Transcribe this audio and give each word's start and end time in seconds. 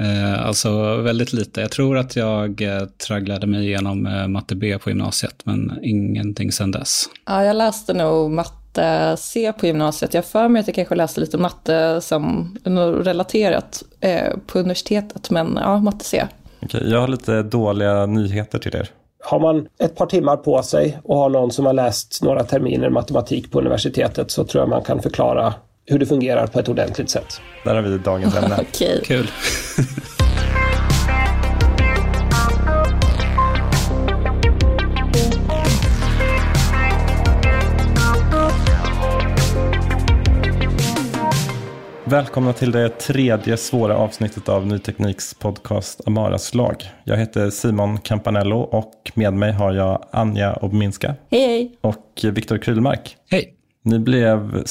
Eh, 0.00 0.46
alltså 0.46 0.96
väldigt 0.96 1.32
lite. 1.32 1.60
Jag 1.60 1.70
tror 1.70 1.98
att 1.98 2.16
jag 2.16 2.62
eh, 2.62 2.82
tragglade 3.06 3.46
mig 3.46 3.66
igenom 3.66 4.06
eh, 4.06 4.28
matte 4.28 4.54
B 4.54 4.78
på 4.78 4.90
gymnasiet, 4.90 5.34
men 5.44 5.78
ingenting 5.82 6.52
sedan 6.52 6.70
dess. 6.70 7.04
Ja, 7.26 7.44
jag 7.44 7.56
läste 7.56 7.94
nog 7.94 8.30
matte 8.30 9.16
C 9.18 9.52
på 9.60 9.66
gymnasiet. 9.66 10.14
Jag 10.14 10.24
för 10.24 10.48
mig 10.48 10.60
att 10.60 10.66
jag 10.66 10.74
kanske 10.74 10.94
läste 10.94 11.20
lite 11.20 11.38
matte 11.38 12.00
som 12.00 12.56
relaterat 13.04 13.82
eh, 14.00 14.36
på 14.46 14.58
universitetet, 14.58 15.30
men 15.30 15.58
ja, 15.62 15.78
matte 15.78 16.04
C. 16.04 16.26
Okej, 16.62 16.90
jag 16.90 17.00
har 17.00 17.08
lite 17.08 17.42
dåliga 17.42 18.06
nyheter 18.06 18.58
till 18.58 18.76
er. 18.76 18.88
Har 19.24 19.40
man 19.40 19.66
ett 19.78 19.96
par 19.96 20.06
timmar 20.06 20.36
på 20.36 20.62
sig 20.62 20.98
och 21.04 21.16
har 21.16 21.28
någon 21.28 21.50
som 21.50 21.66
har 21.66 21.72
läst 21.72 22.22
några 22.22 22.44
terminer 22.44 22.90
matematik 22.90 23.52
på 23.52 23.58
universitetet 23.58 24.30
så 24.30 24.44
tror 24.44 24.62
jag 24.62 24.68
man 24.68 24.82
kan 24.82 25.02
förklara 25.02 25.54
hur 25.86 25.98
det 25.98 26.06
fungerar 26.06 26.46
på 26.46 26.60
ett 26.60 26.68
ordentligt 26.68 27.10
sätt. 27.10 27.40
Där 27.64 27.74
har 27.74 27.82
vi 27.82 27.98
dagens 27.98 28.36
ämne. 28.36 28.56
Okej. 28.68 29.02
Kul. 29.04 29.28
Välkomna 42.04 42.52
till 42.52 42.70
det 42.72 42.88
tredje 42.88 43.56
svåra 43.56 43.96
avsnittet 43.96 44.48
av 44.48 44.66
Ny 44.66 44.78
Tekniks 44.78 45.34
podcast 45.34 46.00
Amaras 46.06 46.54
lag. 46.54 46.76
Jag 47.04 47.16
heter 47.16 47.50
Simon 47.50 47.98
Campanello 47.98 48.58
och 48.58 48.92
med 49.14 49.32
mig 49.32 49.52
har 49.52 49.72
jag 49.72 50.04
Anja 50.10 50.52
Obminska 50.52 51.14
Hej, 51.30 51.46
hej. 51.46 51.78
och 51.80 52.20
Viktor 52.22 52.58
Krylmark. 52.58 53.16
Hej. 53.30 53.54
Ni 53.84 53.98
blev 53.98 54.62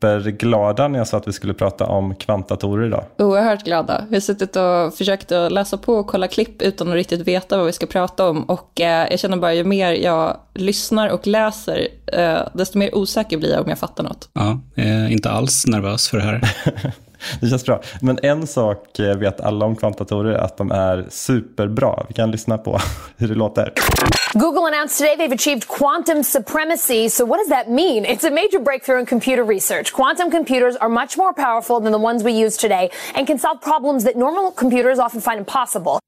superglada 0.00 0.88
när 0.88 0.98
jag 0.98 1.08
sa 1.08 1.16
att 1.16 1.28
vi 1.28 1.32
skulle 1.32 1.54
prata 1.54 1.86
om 1.86 2.14
kvantdatorer 2.14 2.86
idag. 2.86 3.04
Oerhört 3.18 3.64
glada. 3.64 4.04
Vi 4.08 4.16
har 4.16 4.20
suttit 4.20 4.56
och 4.56 4.94
försökt 4.94 5.32
att 5.32 5.52
läsa 5.52 5.76
på 5.76 5.94
och 5.94 6.06
kolla 6.06 6.28
klipp 6.28 6.62
utan 6.62 6.88
att 6.88 6.94
riktigt 6.94 7.20
veta 7.20 7.56
vad 7.56 7.66
vi 7.66 7.72
ska 7.72 7.86
prata 7.86 8.28
om. 8.28 8.42
Och 8.44 8.80
eh, 8.80 9.06
jag 9.10 9.20
känner 9.20 9.36
bara 9.36 9.54
ju 9.54 9.64
mer 9.64 9.92
jag 9.92 10.36
lyssnar 10.54 11.08
och 11.08 11.26
läser, 11.26 11.88
eh, 12.06 12.38
desto 12.54 12.78
mer 12.78 12.94
osäker 12.94 13.38
blir 13.38 13.50
jag 13.50 13.62
om 13.62 13.68
jag 13.68 13.78
fattar 13.78 14.04
något. 14.04 14.28
Ja, 14.32 14.60
eh, 14.76 15.12
inte 15.12 15.30
alls 15.30 15.66
nervös 15.66 16.08
för 16.08 16.18
det 16.18 16.24
här. 16.24 16.54
Det 17.40 17.46
känns 17.46 17.64
bra. 17.66 17.80
Men 18.00 18.18
en 18.22 18.46
sak 18.46 18.98
vet 18.98 19.40
alla 19.40 19.66
om 19.66 19.76
kvantdatorer, 19.76 20.34
att 20.34 20.56
de 20.56 20.70
är 20.70 21.06
superbra. 21.10 22.04
Vi 22.08 22.14
kan 22.14 22.30
lyssna 22.30 22.58
på 22.58 22.78
hur 23.16 23.28
det 23.28 23.34
låter. 23.34 23.72
Google 24.34 24.66
announced 24.66 24.98
today 24.98 25.16
they've 25.16 25.34
achieved 25.34 25.68
quantum 25.68 26.24
supremacy. 26.24 27.08
So, 27.08 27.24
what 27.24 27.38
does 27.38 27.48
that 27.48 27.68
mean? 27.68 28.04
It's 28.04 28.24
a 28.24 28.30
major 28.30 28.60
breakthrough 28.60 29.00
in 29.00 29.06
computer 29.06 29.44
research. 29.44 29.92
Quantum 29.92 30.30
computers 30.30 30.76
are 30.76 30.88
much 30.88 31.16
more 31.16 31.32
powerful 31.32 31.80
than 31.80 31.92
the 31.92 31.98
ones 31.98 32.22
we 32.22 32.44
use 32.44 32.56
today 32.56 32.90
and 33.14 33.26
can 33.26 33.38
solve 33.38 33.60
problems 33.60 34.04
that 34.04 34.16
normal 34.16 34.50
computers 34.50 34.98
often 34.98 35.20
find 35.20 35.38
impossible. 35.38 35.98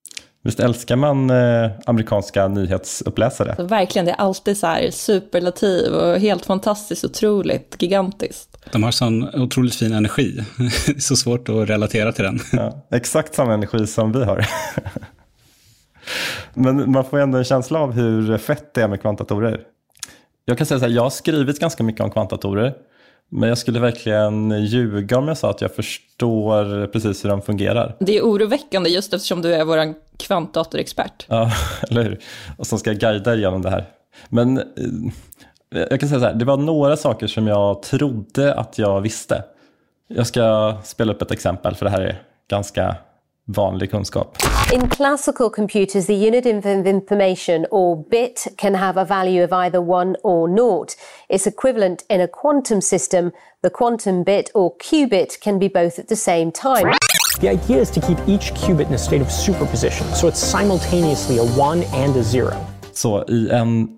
Visst 0.42 0.60
älskar 0.60 0.96
man 0.96 1.30
eh, 1.30 1.70
amerikanska 1.86 2.48
nyhetsuppläsare? 2.48 3.56
Så 3.56 3.64
verkligen, 3.64 4.06
det 4.06 4.12
är 4.12 4.16
alltid 4.16 4.56
så 4.56 4.66
här 4.66 4.90
superlativ 4.90 5.92
och 5.92 6.18
helt 6.18 6.46
fantastiskt, 6.46 7.04
otroligt, 7.04 7.76
gigantiskt. 7.78 8.58
De 8.72 8.82
har 8.82 8.90
sån 8.90 9.34
otroligt 9.34 9.74
fin 9.74 9.92
energi. 9.92 10.44
Det 10.58 10.64
är 10.96 11.00
så 11.00 11.16
svårt 11.16 11.48
att 11.48 11.68
relatera 11.68 12.12
till 12.12 12.24
den. 12.24 12.38
Ja, 12.52 12.86
exakt 12.90 13.34
samma 13.34 13.54
energi 13.54 13.86
som 13.86 14.12
vi 14.12 14.24
har. 14.24 14.46
Men 16.54 16.92
man 16.92 17.04
får 17.04 17.18
ändå 17.18 17.38
en 17.38 17.44
känsla 17.44 17.78
av 17.78 17.92
hur 17.92 18.38
fett 18.38 18.74
det 18.74 18.82
är 18.82 18.88
med 18.88 19.00
kvantdatorer. 19.00 19.60
Jag 20.44 20.58
kan 20.58 20.66
säga 20.66 20.80
så 20.80 20.86
här, 20.86 20.92
jag 20.92 21.02
har 21.02 21.10
skrivit 21.10 21.60
ganska 21.60 21.82
mycket 21.82 22.00
om 22.00 22.10
kvantdatorer. 22.10 22.74
Men 23.32 23.48
jag 23.48 23.58
skulle 23.58 23.80
verkligen 23.80 24.64
ljuga 24.64 25.18
om 25.18 25.28
jag 25.28 25.38
sa 25.38 25.50
att 25.50 25.60
jag 25.60 25.74
förstår 25.74 26.86
precis 26.86 27.24
hur 27.24 27.28
de 27.30 27.42
fungerar. 27.42 27.96
Det 28.00 28.16
är 28.16 28.22
oroväckande 28.22 28.91
just 28.91 29.14
eftersom 29.14 29.42
du 29.42 29.54
är 29.54 29.64
vår 29.64 29.94
kvantdatorexpert. 30.16 31.26
Ja, 31.28 31.52
eller 31.90 32.02
hur? 32.02 32.20
Och 32.56 32.66
som 32.66 32.78
ska 32.78 32.92
guida 32.92 33.34
genom 33.34 33.62
det 33.62 33.70
här. 33.70 33.84
Men 34.28 34.58
eh, 34.58 34.64
jag 35.70 36.00
kan 36.00 36.08
säga 36.08 36.20
så 36.20 36.26
här, 36.26 36.34
det 36.34 36.44
var 36.44 36.56
några 36.56 36.96
saker 36.96 37.26
som 37.26 37.46
jag 37.46 37.82
trodde 37.82 38.54
att 38.54 38.78
jag 38.78 39.00
visste. 39.00 39.44
Jag 40.08 40.26
ska 40.26 40.76
spela 40.84 41.12
upp 41.12 41.22
ett 41.22 41.30
exempel 41.30 41.74
för 41.74 41.84
det 41.84 41.90
här 41.90 42.00
är 42.00 42.22
ganska 42.50 42.96
vanlig 43.56 43.91
kunskap. 43.91 44.37
In 44.72 44.88
classical 44.88 45.50
computers, 45.50 46.06
the 46.06 46.15
unit 46.15 46.47
of 46.47 46.87
information 46.87 47.66
or 47.71 48.05
bit 48.11 48.47
can 48.56 48.75
have 48.75 49.00
a 49.00 49.05
value 49.05 49.44
of 49.44 49.53
either 49.53 49.81
one 49.81 50.16
or 50.22 50.49
naught. 50.49 50.97
It's 51.28 51.47
equivalent 51.47 52.05
in 52.09 52.21
a 52.21 52.28
quantum 52.28 52.81
system. 52.81 53.31
The 53.62 53.71
quantum 53.71 54.25
bit 54.25 54.50
or 54.55 54.71
qubit 54.91 55.41
can 55.41 55.59
be 55.59 55.69
both 55.69 55.99
at 55.99 56.09
the 56.09 56.16
same 56.16 56.53
time. 56.53 56.94
The 57.41 57.49
idea 57.49 57.81
is 57.81 57.91
to 57.91 58.00
keep 58.00 58.19
each 58.28 58.55
qubit 58.55 58.88
in 58.88 58.94
a 58.94 58.99
state 58.99 59.22
of 59.22 59.31
superposition, 59.31 60.06
so 60.15 60.28
it's 60.28 60.41
simultaneously 60.41 61.38
a 61.38 61.44
one 61.44 61.84
and 61.94 62.17
a 62.17 62.22
zero. 62.22 62.55
Så 62.93 63.25
i 63.28 63.50
en 63.50 63.88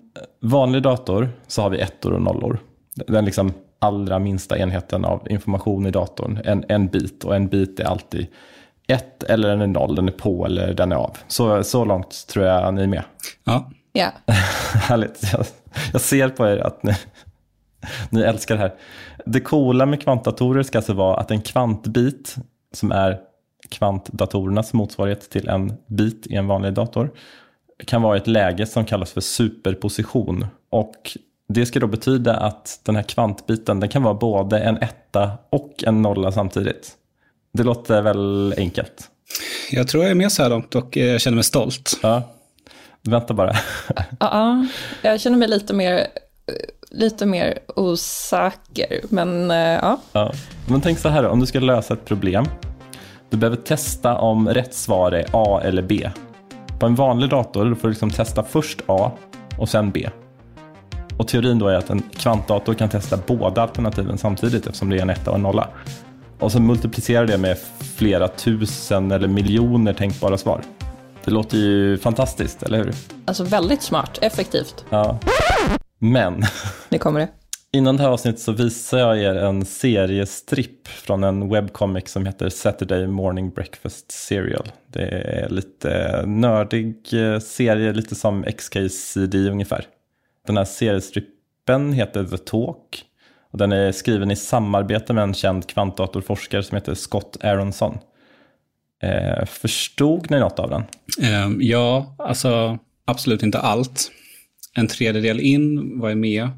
vanlig 0.41 0.83
dator 0.83 1.29
så 1.47 1.61
har 1.61 1.69
vi 1.69 1.79
ettor 1.79 2.13
och 2.13 2.21
nollor. 2.21 2.59
Den 3.07 3.25
liksom 3.25 3.51
allra 3.79 4.19
minsta 4.19 4.57
enheten 4.57 5.05
av 5.05 5.27
information 5.29 5.85
i 5.85 5.91
datorn. 5.91 6.39
En, 6.45 6.65
en 6.69 6.87
bit 6.87 7.23
och 7.23 7.35
en 7.35 7.47
bit 7.47 7.79
är 7.79 7.83
alltid 7.83 8.27
ett 8.87 9.23
eller 9.23 9.49
den 9.49 9.61
är 9.61 9.67
noll, 9.67 9.95
den 9.95 10.07
är 10.07 10.11
på 10.11 10.45
eller 10.45 10.73
den 10.73 10.91
är 10.91 10.95
av. 10.95 11.17
Så, 11.27 11.63
så 11.63 11.85
långt 11.85 12.27
tror 12.27 12.45
jag 12.45 12.73
ni 12.73 12.83
är 12.83 12.87
med. 12.87 13.03
Ja, 13.43 13.69
Ja. 13.93 14.11
Härligt. 14.73 15.33
Jag, 15.33 15.45
jag 15.91 16.01
ser 16.01 16.29
på 16.29 16.47
er 16.47 16.57
att 16.57 16.83
ni, 16.83 16.93
ni 18.09 18.21
älskar 18.21 18.55
det 18.55 18.61
här. 18.61 18.73
Det 19.25 19.39
coola 19.39 19.85
med 19.85 20.01
kvantdatorer 20.01 20.63
ska 20.63 20.77
alltså 20.77 20.93
vara 20.93 21.17
att 21.17 21.31
en 21.31 21.41
kvantbit, 21.41 22.35
som 22.73 22.91
är 22.91 23.19
kvantdatorernas 23.69 24.73
motsvarighet 24.73 25.29
till 25.29 25.47
en 25.47 25.73
bit 25.87 26.27
i 26.27 26.35
en 26.35 26.47
vanlig 26.47 26.73
dator, 26.73 27.11
kan 27.85 28.01
vara 28.01 28.15
i 28.17 28.19
ett 28.19 28.27
läge 28.27 28.65
som 28.65 28.85
kallas 28.85 29.11
för 29.11 29.21
superposition. 29.21 30.47
Och 30.69 31.17
det 31.47 31.65
ska 31.65 31.79
då 31.79 31.87
betyda 31.87 32.37
att 32.37 32.79
den 32.83 32.95
här 32.95 33.03
kvantbiten 33.03 33.79
den 33.79 33.89
kan 33.89 34.03
vara 34.03 34.13
både 34.13 34.59
en 34.59 34.77
etta 34.77 35.31
och 35.49 35.83
en 35.87 36.01
nolla 36.01 36.31
samtidigt. 36.31 36.97
Det 37.53 37.63
låter 37.63 38.01
väl 38.01 38.53
enkelt? 38.57 39.09
jag 39.71 39.87
tror 39.87 40.03
jag 40.03 40.11
är 40.11 40.15
med 40.15 40.31
så 40.31 40.43
här 40.43 40.49
långt 40.49 40.75
och 40.75 40.97
eh, 40.97 41.05
jag 41.05 41.21
känner 41.21 41.35
mig 41.35 41.43
stolt. 41.43 41.99
Ja. 42.03 42.23
Vänta 43.01 43.33
bara. 43.33 43.55
Ja, 44.19 44.67
jag 45.01 45.21
känner 45.21 45.37
mig 45.37 45.47
lite 45.47 45.73
mer, 45.73 46.07
lite 46.89 47.25
mer 47.25 47.59
osäker, 47.75 49.01
men 49.09 49.51
eh, 49.51 49.57
ja. 49.57 49.99
Ja. 50.11 50.33
Men 50.67 50.81
tänk 50.81 50.99
så 50.99 51.09
här 51.09 51.23
då, 51.23 51.29
om 51.29 51.39
du 51.39 51.45
ska 51.45 51.59
lösa 51.59 51.93
ett 51.93 52.05
problem 52.05 52.45
Du 53.29 53.37
behöver 53.37 53.57
testa 53.57 54.17
om 54.17 54.49
rätt 54.49 54.73
svar 54.73 55.11
är 55.11 55.25
A 55.31 55.61
eller 55.63 55.81
B. 55.81 56.09
På 56.79 56.85
en 56.85 56.95
vanlig 56.95 57.29
dator 57.29 57.75
får 57.75 57.87
du 57.87 57.91
liksom 57.91 58.09
testa 58.09 58.43
först 58.43 58.81
A 58.85 59.11
och 59.57 59.69
sen 59.69 59.91
B. 59.91 60.09
Och 61.17 61.27
teorin 61.27 61.59
då 61.59 61.67
är 61.67 61.75
att 61.75 61.89
en 61.89 62.01
kvantdator 62.01 62.73
kan 62.73 62.89
testa 62.89 63.19
båda 63.27 63.61
alternativen 63.61 64.17
samtidigt 64.17 64.67
eftersom 64.67 64.89
det 64.89 64.97
är 64.97 65.01
en 65.01 65.09
etta 65.09 65.31
och 65.31 65.37
en 65.37 65.43
nolla. 65.43 65.67
Och 66.43 66.51
så 66.51 66.59
multiplicerar 66.59 67.25
det 67.27 67.37
med 67.37 67.57
flera 67.97 68.27
tusen 68.27 69.11
eller 69.11 69.27
miljoner 69.27 69.93
tänkbara 69.93 70.37
svar. 70.37 70.61
Det 71.25 71.31
låter 71.31 71.57
ju 71.57 71.97
fantastiskt, 71.97 72.63
eller 72.63 72.77
hur? 72.77 72.93
Alltså 73.25 73.43
väldigt 73.43 73.81
smart, 73.81 74.19
effektivt. 74.21 74.85
Ja. 74.89 75.19
Men 75.99 76.43
Nu 76.89 76.97
kommer 76.97 77.19
det. 77.19 77.29
innan 77.71 77.97
det 77.97 78.03
här 78.03 78.09
avsnittet 78.09 78.41
så 78.41 78.51
visar 78.51 78.97
jag 78.97 79.17
er 79.19 79.35
en 79.35 79.65
seriestripp 79.65 80.87
från 80.87 81.23
en 81.23 81.49
webcomic 81.49 82.09
som 82.09 82.25
heter 82.25 82.49
Saturday 82.49 83.07
Morning 83.07 83.49
Breakfast 83.49 84.11
Serial. 84.11 84.71
Det 84.87 85.07
är 85.09 85.49
lite 85.49 86.23
nördig 86.25 86.95
eh, 87.13 87.39
serie, 87.39 87.93
lite 87.93 88.15
som 88.15 88.43
XKCD 88.43 89.35
ungefär. 89.35 89.85
Den 90.47 90.57
här 90.57 90.65
seriestrippen 90.65 91.93
heter 91.93 92.23
The 92.23 92.37
Talk 92.37 93.05
och 93.53 93.59
den 93.59 93.71
är 93.71 93.91
skriven 93.91 94.31
i 94.31 94.35
samarbete 94.35 95.13
med 95.13 95.23
en 95.23 95.33
känd 95.33 95.67
kvantdatorforskare 95.67 96.63
som 96.63 96.75
heter 96.75 96.93
Scott 96.93 97.37
Aronson. 97.43 97.97
Eh, 99.03 99.45
förstod 99.45 100.31
ni 100.31 100.39
något 100.39 100.59
av 100.59 100.69
den? 100.69 100.83
Eh, 101.21 101.51
ja, 101.59 102.15
alltså 102.17 102.79
absolut 103.05 103.43
inte 103.43 103.59
allt. 103.59 104.11
En 104.75 104.87
tredjedel 104.87 105.39
in 105.39 105.99
var 105.99 106.09
jag 106.09 106.17
med. 106.17 106.49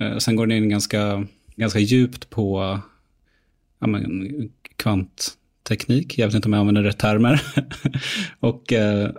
Eh, 0.00 0.16
sen 0.18 0.36
går 0.36 0.46
den 0.46 0.56
in 0.56 0.68
ganska, 0.68 1.26
ganska 1.56 1.78
djupt 1.78 2.30
på 2.30 2.80
ja, 3.80 3.86
men, 3.86 4.28
kvantteknik. 4.76 6.18
Jag 6.18 6.26
vet 6.26 6.34
inte 6.34 6.48
om 6.48 6.52
jag 6.52 6.60
använder 6.60 6.82
rätt 6.82 6.98
termer. 6.98 7.42
och 8.40 8.72
eh, 8.72 9.10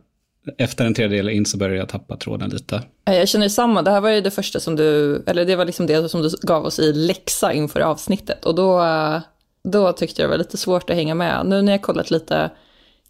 efter 0.58 0.86
en 0.86 0.94
tredjedel 0.94 1.30
in 1.30 1.46
så 1.46 1.58
började 1.58 1.78
jag 1.78 1.90
tappa 1.90 2.18
tråden 2.18 2.50
lite. 2.50 2.84
Jag 3.06 3.28
känner 3.30 3.50
samma, 3.50 3.82
det 3.82 3.92
här 3.92 4.02
var 4.02 4.10
ju 4.10 4.22
det 4.22 4.32
första 4.32 4.60
som 4.60 4.76
du, 4.76 5.24
eller 5.28 5.46
det 5.46 5.56
var 5.56 5.66
liksom 5.66 5.88
det 5.88 6.10
som 6.10 6.22
du 6.22 6.30
gav 6.42 6.66
oss 6.66 6.80
i 6.80 6.94
läxa 6.94 7.54
inför 7.54 7.80
avsnittet. 7.80 8.46
Och 8.46 8.56
då, 8.56 8.86
då 9.64 9.94
tyckte 9.94 10.22
jag 10.22 10.30
det 10.30 10.32
var 10.32 10.38
lite 10.38 10.58
svårt 10.58 10.90
att 10.90 10.96
hänga 10.96 11.16
med. 11.16 11.46
Nu 11.46 11.62
när 11.62 11.72
jag 11.72 11.82
kollat 11.82 12.12
lite 12.12 12.52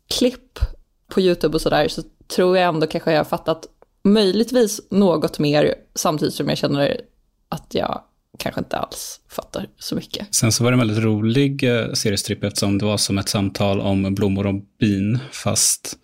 klipp 0.10 0.60
på 1.07 1.22
YouTube 1.22 1.56
och 1.56 1.62
sådär 1.62 1.88
så 1.88 2.01
tror 2.36 2.57
jag 2.57 2.68
ändå 2.68 2.88
kanske 2.88 3.12
jag 3.12 3.19
har 3.19 3.25
fattat 3.25 3.66
möjligtvis 4.04 4.81
något 4.89 5.39
mer 5.39 5.74
samtidigt 5.95 6.34
som 6.34 6.50
jag 6.50 6.57
känner 6.57 7.01
att 7.50 7.68
jag 7.69 8.01
kanske 8.39 8.62
inte 8.62 8.78
alls 8.78 9.19
fattar 9.30 9.68
så 9.80 9.95
mycket. 9.95 10.36
Sen 10.36 10.51
så 10.51 10.63
var 10.63 10.72
det 10.72 10.75
en 10.75 10.80
väldigt 10.80 11.04
rolig 11.04 11.63
eh, 11.63 11.94
seriestripp 11.94 12.44
eftersom 12.44 12.78
det 12.78 12.86
var 12.86 12.98
som 12.98 13.18
ett 13.18 13.30
samtal 13.30 13.81
om 13.81 14.16
blommor 14.16 14.48
och 14.48 14.56
bin 14.80 15.19
fast 15.31 15.98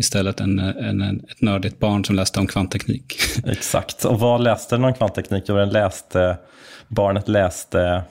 istället 0.00 0.40
en, 0.40 0.58
en, 0.58 1.00
en, 1.00 1.24
ett 1.30 1.40
nördigt 1.40 1.78
barn 1.78 2.04
som 2.04 2.16
läste 2.16 2.40
om 2.40 2.46
kvantteknik. 2.46 3.14
Exakt, 3.46 4.04
och 4.04 4.20
vad 4.20 4.42
läste 4.42 4.76
den 4.76 4.84
om 4.84 4.94
kvantteknik? 4.94 5.44
Jo, 5.46 5.56
den 5.56 5.70
läste, 5.70 6.36
barnet 6.88 7.28
läste 7.28 8.02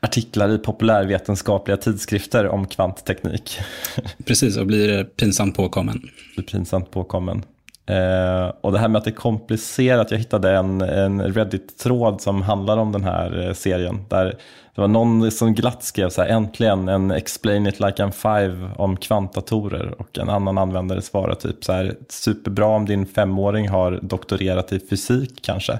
artiklar 0.00 0.48
i 0.48 0.58
populärvetenskapliga 0.58 1.76
tidskrifter 1.76 2.48
om 2.48 2.66
kvantteknik. 2.66 3.58
Precis, 4.24 4.56
och 4.56 4.66
blir 4.66 5.04
pinsamt 5.04 5.56
påkommen. 5.56 6.02
Blir 6.36 6.46
pinsamt 6.46 6.90
påkommen. 6.90 7.42
Eh, 7.86 8.52
och 8.60 8.72
det 8.72 8.78
här 8.78 8.88
med 8.88 8.98
att 8.98 9.04
det 9.04 9.10
är 9.10 9.14
komplicerat, 9.14 10.10
jag 10.10 10.18
hittade 10.18 10.50
en, 10.50 10.80
en 10.80 11.22
Reddit-tråd 11.34 12.20
som 12.20 12.42
handlar 12.42 12.76
om 12.76 12.92
den 12.92 13.04
här 13.04 13.46
eh, 13.46 13.52
serien. 13.52 14.04
Där 14.08 14.34
det 14.76 14.80
var 14.80 14.88
någon 14.88 15.30
som 15.30 15.54
glatt 15.54 15.82
skrev 15.84 16.08
så 16.08 16.22
här, 16.22 16.28
äntligen 16.28 16.88
en 16.88 17.10
explain 17.10 17.66
it 17.66 17.80
like 17.80 18.02
I'm 18.02 18.10
five 18.10 18.70
om 18.76 18.96
kvantdatorer. 18.96 19.94
Och 19.98 20.18
en 20.18 20.28
annan 20.28 20.58
användare 20.58 21.02
svarade 21.02 21.40
typ 21.40 21.64
så 21.64 21.72
här, 21.72 21.94
superbra 22.08 22.66
om 22.66 22.86
din 22.86 23.06
femåring 23.06 23.68
har 23.68 23.98
doktorerat 24.02 24.72
i 24.72 24.80
fysik 24.80 25.42
kanske. 25.42 25.72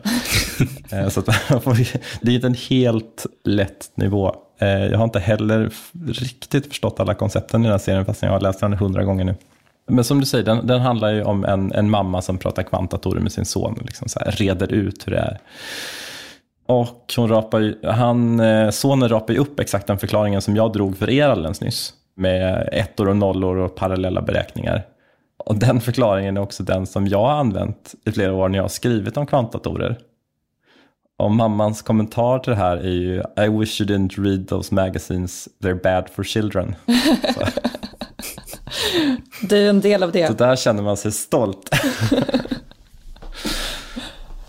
eh, 0.92 1.08
så 1.08 1.20
att, 1.20 1.26
det 2.20 2.30
är 2.30 2.34
inte 2.34 2.46
en 2.46 2.56
helt 2.68 3.26
lätt 3.44 3.90
nivå. 3.94 4.36
Eh, 4.58 4.68
jag 4.68 4.98
har 4.98 5.04
inte 5.04 5.20
heller 5.20 5.70
riktigt 6.06 6.66
förstått 6.66 7.00
alla 7.00 7.14
koncepten 7.14 7.60
i 7.60 7.64
den 7.64 7.72
här 7.72 7.78
serien 7.78 8.04
fast 8.04 8.22
jag 8.22 8.30
har 8.30 8.40
läst 8.40 8.60
den 8.60 8.72
hundra 8.72 9.04
gånger 9.04 9.24
nu. 9.24 9.34
Men 9.86 10.04
som 10.04 10.20
du 10.20 10.26
säger, 10.26 10.44
den, 10.44 10.66
den 10.66 10.80
handlar 10.80 11.12
ju 11.12 11.22
om 11.22 11.44
en, 11.44 11.72
en 11.72 11.90
mamma 11.90 12.22
som 12.22 12.38
pratar 12.38 12.62
kvantdatorer 12.62 13.20
med 13.20 13.32
sin 13.32 13.44
son 13.44 13.74
och 13.74 13.84
liksom 13.84 14.08
så 14.08 14.18
här, 14.18 14.30
reder 14.30 14.72
ut 14.72 15.06
hur 15.06 15.12
det 15.12 15.18
är. 15.18 15.38
Och 16.66 17.12
hon 17.16 17.28
rapar 17.28 17.60
ju, 17.60 17.78
han, 17.82 18.40
eh, 18.40 18.70
sonen 18.70 19.08
rapar 19.08 19.34
ju 19.34 19.40
upp 19.40 19.60
exakt 19.60 19.86
den 19.86 19.98
förklaringen 19.98 20.42
som 20.42 20.56
jag 20.56 20.72
drog 20.72 20.96
för 20.96 21.10
er 21.10 21.28
alldeles 21.28 21.60
nyss. 21.60 21.92
Med 22.16 22.68
ettor 22.72 23.08
och 23.08 23.16
nollor 23.16 23.56
och 23.56 23.74
parallella 23.74 24.22
beräkningar. 24.22 24.86
Och 25.36 25.56
den 25.56 25.80
förklaringen 25.80 26.36
är 26.36 26.40
också 26.40 26.62
den 26.62 26.86
som 26.86 27.06
jag 27.06 27.18
har 27.18 27.32
använt 27.32 27.94
i 28.04 28.12
flera 28.12 28.34
år 28.34 28.48
när 28.48 28.58
jag 28.58 28.64
har 28.64 28.68
skrivit 28.68 29.16
om 29.16 29.26
kvantdatorer. 29.26 29.98
Och 31.18 31.30
mammans 31.30 31.82
kommentar 31.82 32.38
till 32.38 32.50
det 32.50 32.56
här 32.56 32.76
är 32.76 32.90
ju 32.90 33.22
I 33.44 33.48
wish 33.48 33.80
you 33.80 33.90
didn't 33.90 34.24
read 34.24 34.48
those 34.48 34.74
magazines, 34.74 35.48
they're 35.62 35.82
bad 35.82 36.10
for 36.10 36.24
children. 36.24 36.74
Du 39.42 39.56
är 39.56 39.70
en 39.70 39.80
del 39.80 40.02
av 40.02 40.12
det. 40.12 40.26
Så 40.26 40.32
där 40.32 40.56
känner 40.56 40.82
man 40.82 40.96
sig 40.96 41.12
stolt. 41.12 41.70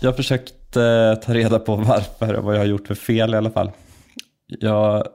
jag 0.00 0.16
försökte 0.16 1.18
ta 1.24 1.34
reda 1.34 1.58
på 1.58 1.76
varför 1.76 2.34
och 2.34 2.44
vad 2.44 2.54
jag 2.54 2.60
har 2.60 2.66
gjort 2.66 2.86
för 2.86 2.94
fel 2.94 3.34
i 3.34 3.36
alla 3.36 3.50
fall. 3.50 3.70
Jag 4.46 5.06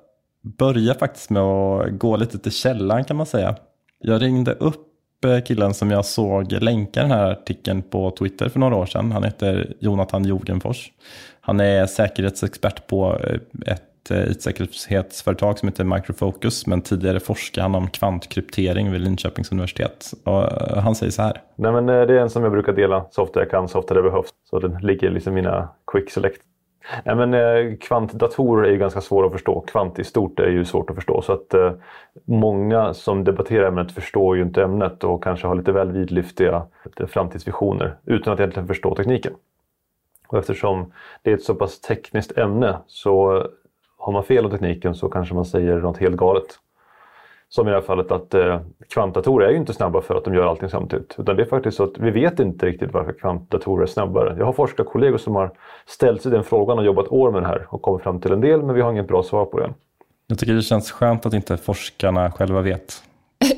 började 0.57 0.99
faktiskt 0.99 1.29
med 1.29 1.43
att 1.43 1.99
gå 1.99 2.17
lite 2.17 2.39
till 2.39 2.51
källan 2.51 3.03
kan 3.03 3.17
man 3.17 3.25
säga. 3.25 3.55
Jag 3.99 4.21
ringde 4.21 4.51
upp 4.53 4.89
killen 5.45 5.73
som 5.73 5.91
jag 5.91 6.05
såg 6.05 6.51
länka 6.51 7.01
den 7.01 7.11
här 7.11 7.31
artikeln 7.31 7.81
på 7.81 8.11
Twitter 8.11 8.49
för 8.49 8.59
några 8.59 8.75
år 8.75 8.85
sedan. 8.85 9.11
Han 9.11 9.23
heter 9.23 9.73
Jonathan 9.79 10.25
Jorgenfors. 10.25 10.91
Han 11.41 11.59
är 11.59 11.85
säkerhetsexpert 11.85 12.87
på 12.87 13.19
ett 13.65 13.92
ett 14.03 14.11
eh, 14.11 14.33
säkerhetsföretag 14.33 15.59
som 15.59 15.69
heter 15.69 15.83
Microfocus, 15.83 16.67
men 16.67 16.81
tidigare 16.81 17.19
forskade 17.19 17.63
han 17.63 17.75
om 17.75 17.87
kvantkryptering 17.87 18.91
vid 18.91 19.01
Linköpings 19.01 19.51
universitet. 19.51 20.13
Och 20.23 20.43
eh, 20.43 20.77
han 20.77 20.95
säger 20.95 21.11
så 21.11 21.21
här. 21.21 21.41
Nej, 21.55 21.71
men 21.71 21.89
eh, 21.89 22.01
det 22.01 22.13
är 22.13 22.21
en 22.21 22.29
som 22.29 22.43
jag 22.43 22.51
brukar 22.51 22.73
dela 22.73 23.05
så 23.11 23.21
ofta 23.21 23.39
jag 23.39 23.49
kan, 23.49 23.67
så 23.67 23.79
ofta 23.79 23.93
det 23.93 24.01
behövs. 24.01 24.29
Så 24.49 24.59
den 24.59 24.77
ligger 24.81 25.09
liksom 25.09 25.33
mina 25.33 25.69
quick 25.91 26.11
select. 26.11 26.41
Nej, 27.03 27.15
men, 27.15 27.33
eh, 27.33 27.77
kvantdatorer 27.77 28.67
är 28.67 28.71
ju 28.71 28.77
ganska 28.77 29.01
svåra 29.01 29.25
att 29.25 29.31
förstå. 29.31 29.61
Kvant 29.61 29.99
i 29.99 30.03
stort 30.03 30.39
är 30.39 30.49
ju 30.49 30.65
svårt 30.65 30.89
att 30.89 30.95
förstå. 30.95 31.21
Så 31.21 31.33
att 31.33 31.53
eh, 31.53 31.71
många 32.25 32.93
som 32.93 33.23
debatterar 33.23 33.67
ämnet 33.67 33.91
förstår 33.91 34.35
ju 34.35 34.41
inte 34.43 34.63
ämnet 34.63 35.03
och 35.03 35.23
kanske 35.23 35.47
har 35.47 35.55
lite 35.55 35.71
väl 35.71 35.91
vidlyftiga 35.91 36.65
framtidsvisioner 37.07 37.95
utan 38.05 38.33
att 38.33 38.39
egentligen 38.39 38.67
förstå 38.67 38.95
tekniken. 38.95 39.33
Och 40.27 40.39
eftersom 40.39 40.93
det 41.21 41.31
är 41.31 41.35
ett 41.35 41.43
så 41.43 41.55
pass 41.55 41.81
tekniskt 41.81 42.37
ämne 42.37 42.77
så 42.87 43.47
har 44.03 44.13
man 44.13 44.23
fel 44.23 44.45
om 44.45 44.51
tekniken 44.51 44.95
så 44.95 45.09
kanske 45.09 45.35
man 45.35 45.45
säger 45.45 45.79
något 45.79 45.97
helt 45.97 46.15
galet. 46.15 46.45
Som 47.49 47.67
i 47.67 47.71
det 47.71 47.75
här 47.75 47.81
fallet 47.81 48.11
att 48.11 48.33
eh, 48.33 48.59
kvantdatorer 48.89 49.47
är 49.47 49.51
ju 49.51 49.57
inte 49.57 49.73
snabba 49.73 50.01
för 50.01 50.15
att 50.15 50.25
de 50.25 50.33
gör 50.33 50.47
allting 50.47 50.69
samtidigt. 50.69 51.15
Utan 51.17 51.35
det 51.35 51.43
är 51.43 51.45
faktiskt 51.45 51.77
så 51.77 51.83
att 51.83 51.97
vi 51.97 52.11
vet 52.11 52.39
inte 52.39 52.65
riktigt 52.65 52.93
varför 52.93 53.13
kvantdatorer 53.13 53.83
är 53.83 53.87
snabbare. 53.87 54.35
Jag 54.37 54.45
har 54.45 54.53
forskarkollegor 54.53 55.17
som 55.17 55.35
har 55.35 55.51
ställt 55.85 56.21
sig 56.21 56.31
den 56.31 56.43
frågan 56.43 56.77
och 56.77 56.85
jobbat 56.85 57.07
år 57.07 57.31
med 57.31 57.43
det 57.43 57.47
här 57.47 57.67
och 57.69 57.81
kommit 57.81 58.03
fram 58.03 58.21
till 58.21 58.31
en 58.31 58.41
del 58.41 58.63
men 58.63 58.75
vi 58.75 58.81
har 58.81 58.91
inget 58.91 59.07
bra 59.07 59.23
svar 59.23 59.45
på 59.45 59.59
det. 59.59 59.73
Jag 60.27 60.39
tycker 60.39 60.53
det 60.53 60.61
känns 60.61 60.91
skönt 60.91 61.25
att 61.25 61.33
inte 61.33 61.57
forskarna 61.57 62.31
själva 62.31 62.61
vet. 62.61 63.03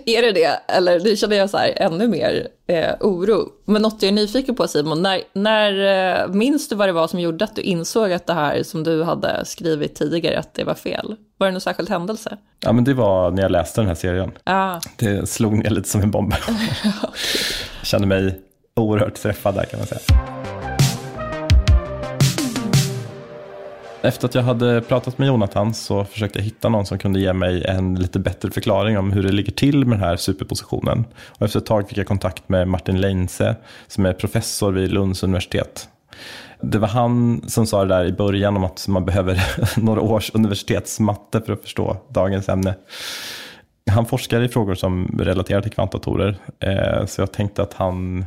Är 0.05 0.21
det 0.21 0.31
det? 0.31 0.59
Eller 0.67 0.99
nu 0.99 1.15
känner 1.15 1.35
jag 1.35 1.49
så 1.49 1.57
här 1.57 1.73
ännu 1.75 2.07
mer 2.07 2.47
eh, 2.67 2.93
oro. 2.99 3.49
Men 3.65 3.81
något 3.81 4.01
jag 4.01 4.09
är 4.09 4.13
nyfiken 4.13 4.55
på 4.55 4.67
Simon, 4.67 5.01
när, 5.01 5.21
när 5.33 6.21
eh, 6.21 6.27
minns 6.27 6.69
du 6.69 6.75
vad 6.75 6.87
det 6.87 6.93
var 6.93 7.07
som 7.07 7.19
gjorde 7.19 7.45
att 7.45 7.55
du 7.55 7.61
insåg 7.61 8.11
att 8.11 8.27
det 8.27 8.33
här 8.33 8.63
som 8.63 8.83
du 8.83 9.03
hade 9.03 9.45
skrivit 9.45 9.95
tidigare, 9.95 10.39
att 10.39 10.53
det 10.53 10.63
var 10.63 10.73
fel? 10.73 11.15
Var 11.37 11.47
det 11.47 11.51
någon 11.51 11.61
särskild 11.61 11.89
händelse? 11.89 12.37
Ja, 12.59 12.71
men 12.71 12.83
det 12.83 12.93
var 12.93 13.31
när 13.31 13.41
jag 13.41 13.51
läste 13.51 13.81
den 13.81 13.87
här 13.87 13.95
serien. 13.95 14.31
Ah. 14.43 14.79
Det 14.97 15.29
slog 15.29 15.57
ner 15.57 15.69
lite 15.69 15.89
som 15.89 16.01
en 16.01 16.11
bomb. 16.11 16.33
Jag 17.79 17.87
kände 17.87 18.07
mig 18.07 18.41
oerhört 18.75 19.15
träffad 19.15 19.55
där 19.55 19.63
kan 19.65 19.79
man 19.79 19.87
säga. 19.87 20.01
Efter 24.05 24.27
att 24.27 24.35
jag 24.35 24.41
hade 24.41 24.81
pratat 24.81 25.17
med 25.17 25.27
Jonathan 25.27 25.73
så 25.73 26.05
försökte 26.05 26.39
jag 26.39 26.43
hitta 26.43 26.69
någon 26.69 26.85
som 26.85 26.97
kunde 26.97 27.19
ge 27.19 27.33
mig 27.33 27.65
en 27.65 27.95
lite 27.95 28.19
bättre 28.19 28.51
förklaring 28.51 28.97
om 28.97 29.11
hur 29.11 29.23
det 29.23 29.31
ligger 29.31 29.51
till 29.51 29.85
med 29.85 29.99
den 29.99 30.07
här 30.07 30.17
superpositionen. 30.17 31.05
Och 31.37 31.41
efter 31.41 31.59
ett 31.59 31.65
tag 31.65 31.89
fick 31.89 31.97
jag 31.97 32.07
kontakt 32.07 32.49
med 32.49 32.67
Martin 32.67 33.01
Leinse 33.01 33.55
som 33.87 34.05
är 34.05 34.13
professor 34.13 34.71
vid 34.71 34.91
Lunds 34.91 35.23
universitet. 35.23 35.89
Det 36.61 36.77
var 36.77 36.87
han 36.87 37.41
som 37.47 37.67
sa 37.67 37.85
det 37.85 37.95
där 37.95 38.05
i 38.05 38.11
början 38.11 38.57
om 38.57 38.63
att 38.63 38.87
man 38.87 39.05
behöver 39.05 39.41
några 39.79 40.01
års 40.01 40.31
universitetsmatte 40.33 41.41
för 41.41 41.53
att 41.53 41.61
förstå 41.61 41.97
dagens 42.09 42.49
ämne. 42.49 42.75
Han 43.91 44.05
forskar 44.05 44.41
i 44.41 44.47
frågor 44.47 44.75
som 44.75 45.19
relaterar 45.19 45.61
till 45.61 45.71
kvantdatorer, 45.71 46.37
eh, 46.59 47.05
så 47.05 47.21
jag 47.21 47.31
tänkte 47.31 47.61
att 47.61 47.73
han 47.73 48.25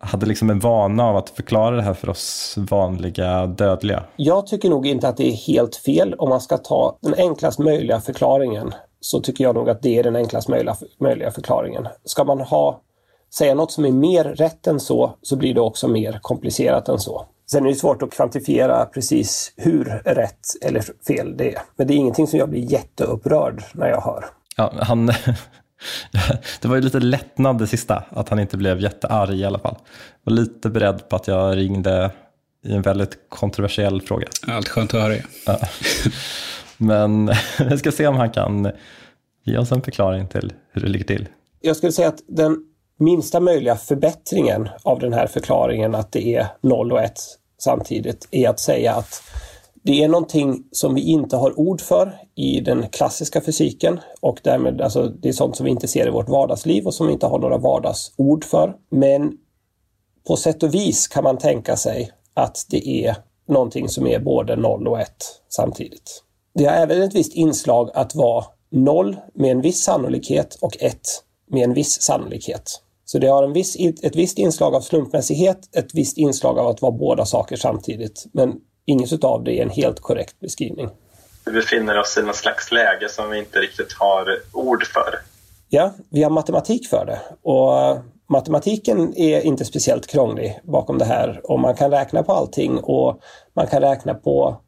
hade 0.00 0.26
liksom 0.26 0.50
en 0.50 0.58
vana 0.58 1.04
av 1.04 1.16
att 1.16 1.30
förklara 1.30 1.76
det 1.76 1.82
här 1.82 1.94
för 1.94 2.08
oss 2.08 2.54
vanliga 2.58 3.46
dödliga. 3.46 4.04
Jag 4.16 4.46
tycker 4.46 4.70
nog 4.70 4.86
inte 4.86 5.08
att 5.08 5.16
det 5.16 5.28
är 5.28 5.32
helt 5.32 5.76
fel 5.76 6.14
om 6.14 6.28
man 6.28 6.40
ska 6.40 6.58
ta 6.58 6.98
den 7.00 7.14
enklast 7.14 7.58
möjliga 7.58 8.00
förklaringen. 8.00 8.74
Så 9.00 9.20
tycker 9.20 9.44
jag 9.44 9.54
nog 9.54 9.70
att 9.70 9.82
det 9.82 9.98
är 9.98 10.02
den 10.02 10.16
enklast 10.16 10.48
möjliga, 10.48 10.76
möjliga 11.00 11.30
förklaringen. 11.30 11.88
Ska 12.04 12.24
man 12.24 12.40
ha, 12.40 12.80
säga 13.34 13.54
något 13.54 13.72
som 13.72 13.84
är 13.84 13.92
mer 13.92 14.24
rätt 14.24 14.66
än 14.66 14.80
så, 14.80 15.14
så 15.22 15.36
blir 15.36 15.54
det 15.54 15.60
också 15.60 15.88
mer 15.88 16.18
komplicerat 16.22 16.88
än 16.88 16.98
så. 16.98 17.26
Sen 17.50 17.64
är 17.64 17.68
det 17.68 17.74
svårt 17.74 18.02
att 18.02 18.10
kvantifiera 18.10 18.84
precis 18.84 19.52
hur 19.56 19.84
rätt 20.04 20.40
eller 20.62 20.84
fel 21.06 21.36
det 21.36 21.54
är. 21.54 21.62
Men 21.76 21.86
det 21.86 21.94
är 21.94 21.96
ingenting 21.96 22.26
som 22.26 22.38
jag 22.38 22.50
blir 22.50 22.72
jätteupprörd 22.72 23.64
när 23.74 23.88
jag 23.88 24.00
hör. 24.00 24.24
Ja, 24.56 24.72
han, 24.80 25.10
det 26.60 26.68
var 26.68 26.76
ju 26.76 26.82
lite 26.82 27.00
lättnad 27.00 27.58
det 27.58 27.66
sista, 27.66 28.04
att 28.08 28.28
han 28.28 28.38
inte 28.38 28.56
blev 28.56 28.80
jättearg 28.80 29.34
i 29.34 29.44
alla 29.44 29.58
fall. 29.58 29.76
Jag 30.24 30.32
var 30.32 30.42
lite 30.42 30.70
beredd 30.70 31.08
på 31.08 31.16
att 31.16 31.28
jag 31.28 31.56
ringde 31.56 32.10
i 32.64 32.72
en 32.72 32.82
väldigt 32.82 33.18
kontroversiell 33.28 34.02
fråga. 34.02 34.26
Allt 34.46 34.68
skönt 34.68 34.94
att 34.94 35.02
höra. 35.02 35.14
Ja. 35.46 35.58
Men 36.76 37.30
jag 37.58 37.78
ska 37.78 37.92
se 37.92 38.06
om 38.06 38.16
han 38.16 38.30
kan 38.30 38.70
ge 39.44 39.58
oss 39.58 39.72
en 39.72 39.82
förklaring 39.82 40.28
till 40.28 40.52
hur 40.72 40.82
det 40.82 40.88
ligger 40.88 41.04
till. 41.04 41.28
Jag 41.60 41.76
skulle 41.76 41.92
säga 41.92 42.08
att 42.08 42.22
den 42.28 42.56
minsta 42.98 43.40
möjliga 43.40 43.76
förbättringen 43.76 44.68
av 44.82 44.98
den 44.98 45.12
här 45.12 45.26
förklaringen 45.26 45.94
att 45.94 46.12
det 46.12 46.36
är 46.36 46.46
0 46.60 46.92
och 46.92 47.02
1 47.02 47.12
samtidigt 47.58 48.28
är 48.30 48.48
att 48.48 48.60
säga 48.60 48.94
att 48.94 49.22
det 49.82 50.02
är 50.02 50.08
någonting 50.08 50.64
som 50.72 50.94
vi 50.94 51.00
inte 51.00 51.36
har 51.36 51.60
ord 51.60 51.80
för 51.80 52.18
i 52.34 52.60
den 52.60 52.88
klassiska 52.88 53.40
fysiken 53.40 54.00
och 54.20 54.40
därmed 54.42 54.80
alltså 54.80 55.06
det 55.06 55.28
är 55.28 55.32
sånt 55.32 55.56
som 55.56 55.64
vi 55.64 55.70
inte 55.70 55.88
ser 55.88 56.06
i 56.06 56.10
vårt 56.10 56.28
vardagsliv 56.28 56.86
och 56.86 56.94
som 56.94 57.06
vi 57.06 57.12
inte 57.12 57.26
har 57.26 57.38
några 57.38 57.58
vardagsord 57.58 58.44
för. 58.44 58.76
Men 58.90 59.32
på 60.26 60.36
sätt 60.36 60.62
och 60.62 60.74
vis 60.74 61.08
kan 61.08 61.24
man 61.24 61.38
tänka 61.38 61.76
sig 61.76 62.10
att 62.34 62.66
det 62.70 63.06
är 63.06 63.16
någonting 63.48 63.88
som 63.88 64.06
är 64.06 64.20
både 64.20 64.56
0 64.56 64.88
och 64.88 65.00
1 65.00 65.08
samtidigt. 65.48 66.22
Det 66.54 66.64
har 66.64 66.72
även 66.72 67.02
ett 67.02 67.14
visst 67.14 67.34
inslag 67.34 67.90
att 67.94 68.14
vara 68.14 68.44
0 68.70 69.16
med 69.34 69.50
en 69.50 69.60
viss 69.60 69.82
sannolikhet 69.82 70.58
och 70.60 70.76
1 70.80 71.00
med 71.50 71.64
en 71.64 71.74
viss 71.74 72.02
sannolikhet. 72.02 72.80
Så 73.04 73.18
det 73.18 73.26
har 73.26 73.42
en 73.42 73.52
viss, 73.52 73.76
ett 74.02 74.16
visst 74.16 74.38
inslag 74.38 74.74
av 74.74 74.80
slumpmässighet, 74.80 75.76
ett 75.76 75.94
visst 75.94 76.18
inslag 76.18 76.58
av 76.58 76.66
att 76.66 76.82
vara 76.82 76.92
båda 76.92 77.24
saker 77.24 77.56
samtidigt. 77.56 78.26
Men 78.32 78.54
inget 78.86 79.24
av 79.24 79.44
det 79.44 79.58
är 79.58 79.62
en 79.62 79.70
helt 79.70 80.00
korrekt 80.00 80.40
beskrivning. 80.40 80.90
Vi 81.44 81.52
befinner 81.52 81.98
oss 81.98 82.18
i 82.18 82.22
något 82.22 82.36
slags 82.36 82.72
läge 82.72 83.08
som 83.08 83.30
vi 83.30 83.38
inte 83.38 83.58
riktigt 83.58 83.92
har 83.92 84.38
ord 84.52 84.84
för. 84.86 85.18
Ja, 85.68 85.92
vi 86.08 86.22
har 86.22 86.30
matematik 86.30 86.88
för 86.88 87.06
det. 87.06 87.20
Och 87.42 87.98
matematiken 88.28 89.16
är 89.16 89.40
inte 89.40 89.64
speciellt 89.64 90.06
krånglig 90.06 90.60
bakom 90.62 90.98
det 90.98 91.04
här. 91.04 91.40
Och 91.44 91.60
man 91.60 91.74
kan 91.74 91.90
räkna 91.90 92.22
på 92.22 92.32
allting 92.32 92.78
och 92.78 93.20
man 93.56 93.66
kan 93.66 93.80
räkna 93.80 94.14
på 94.14 94.60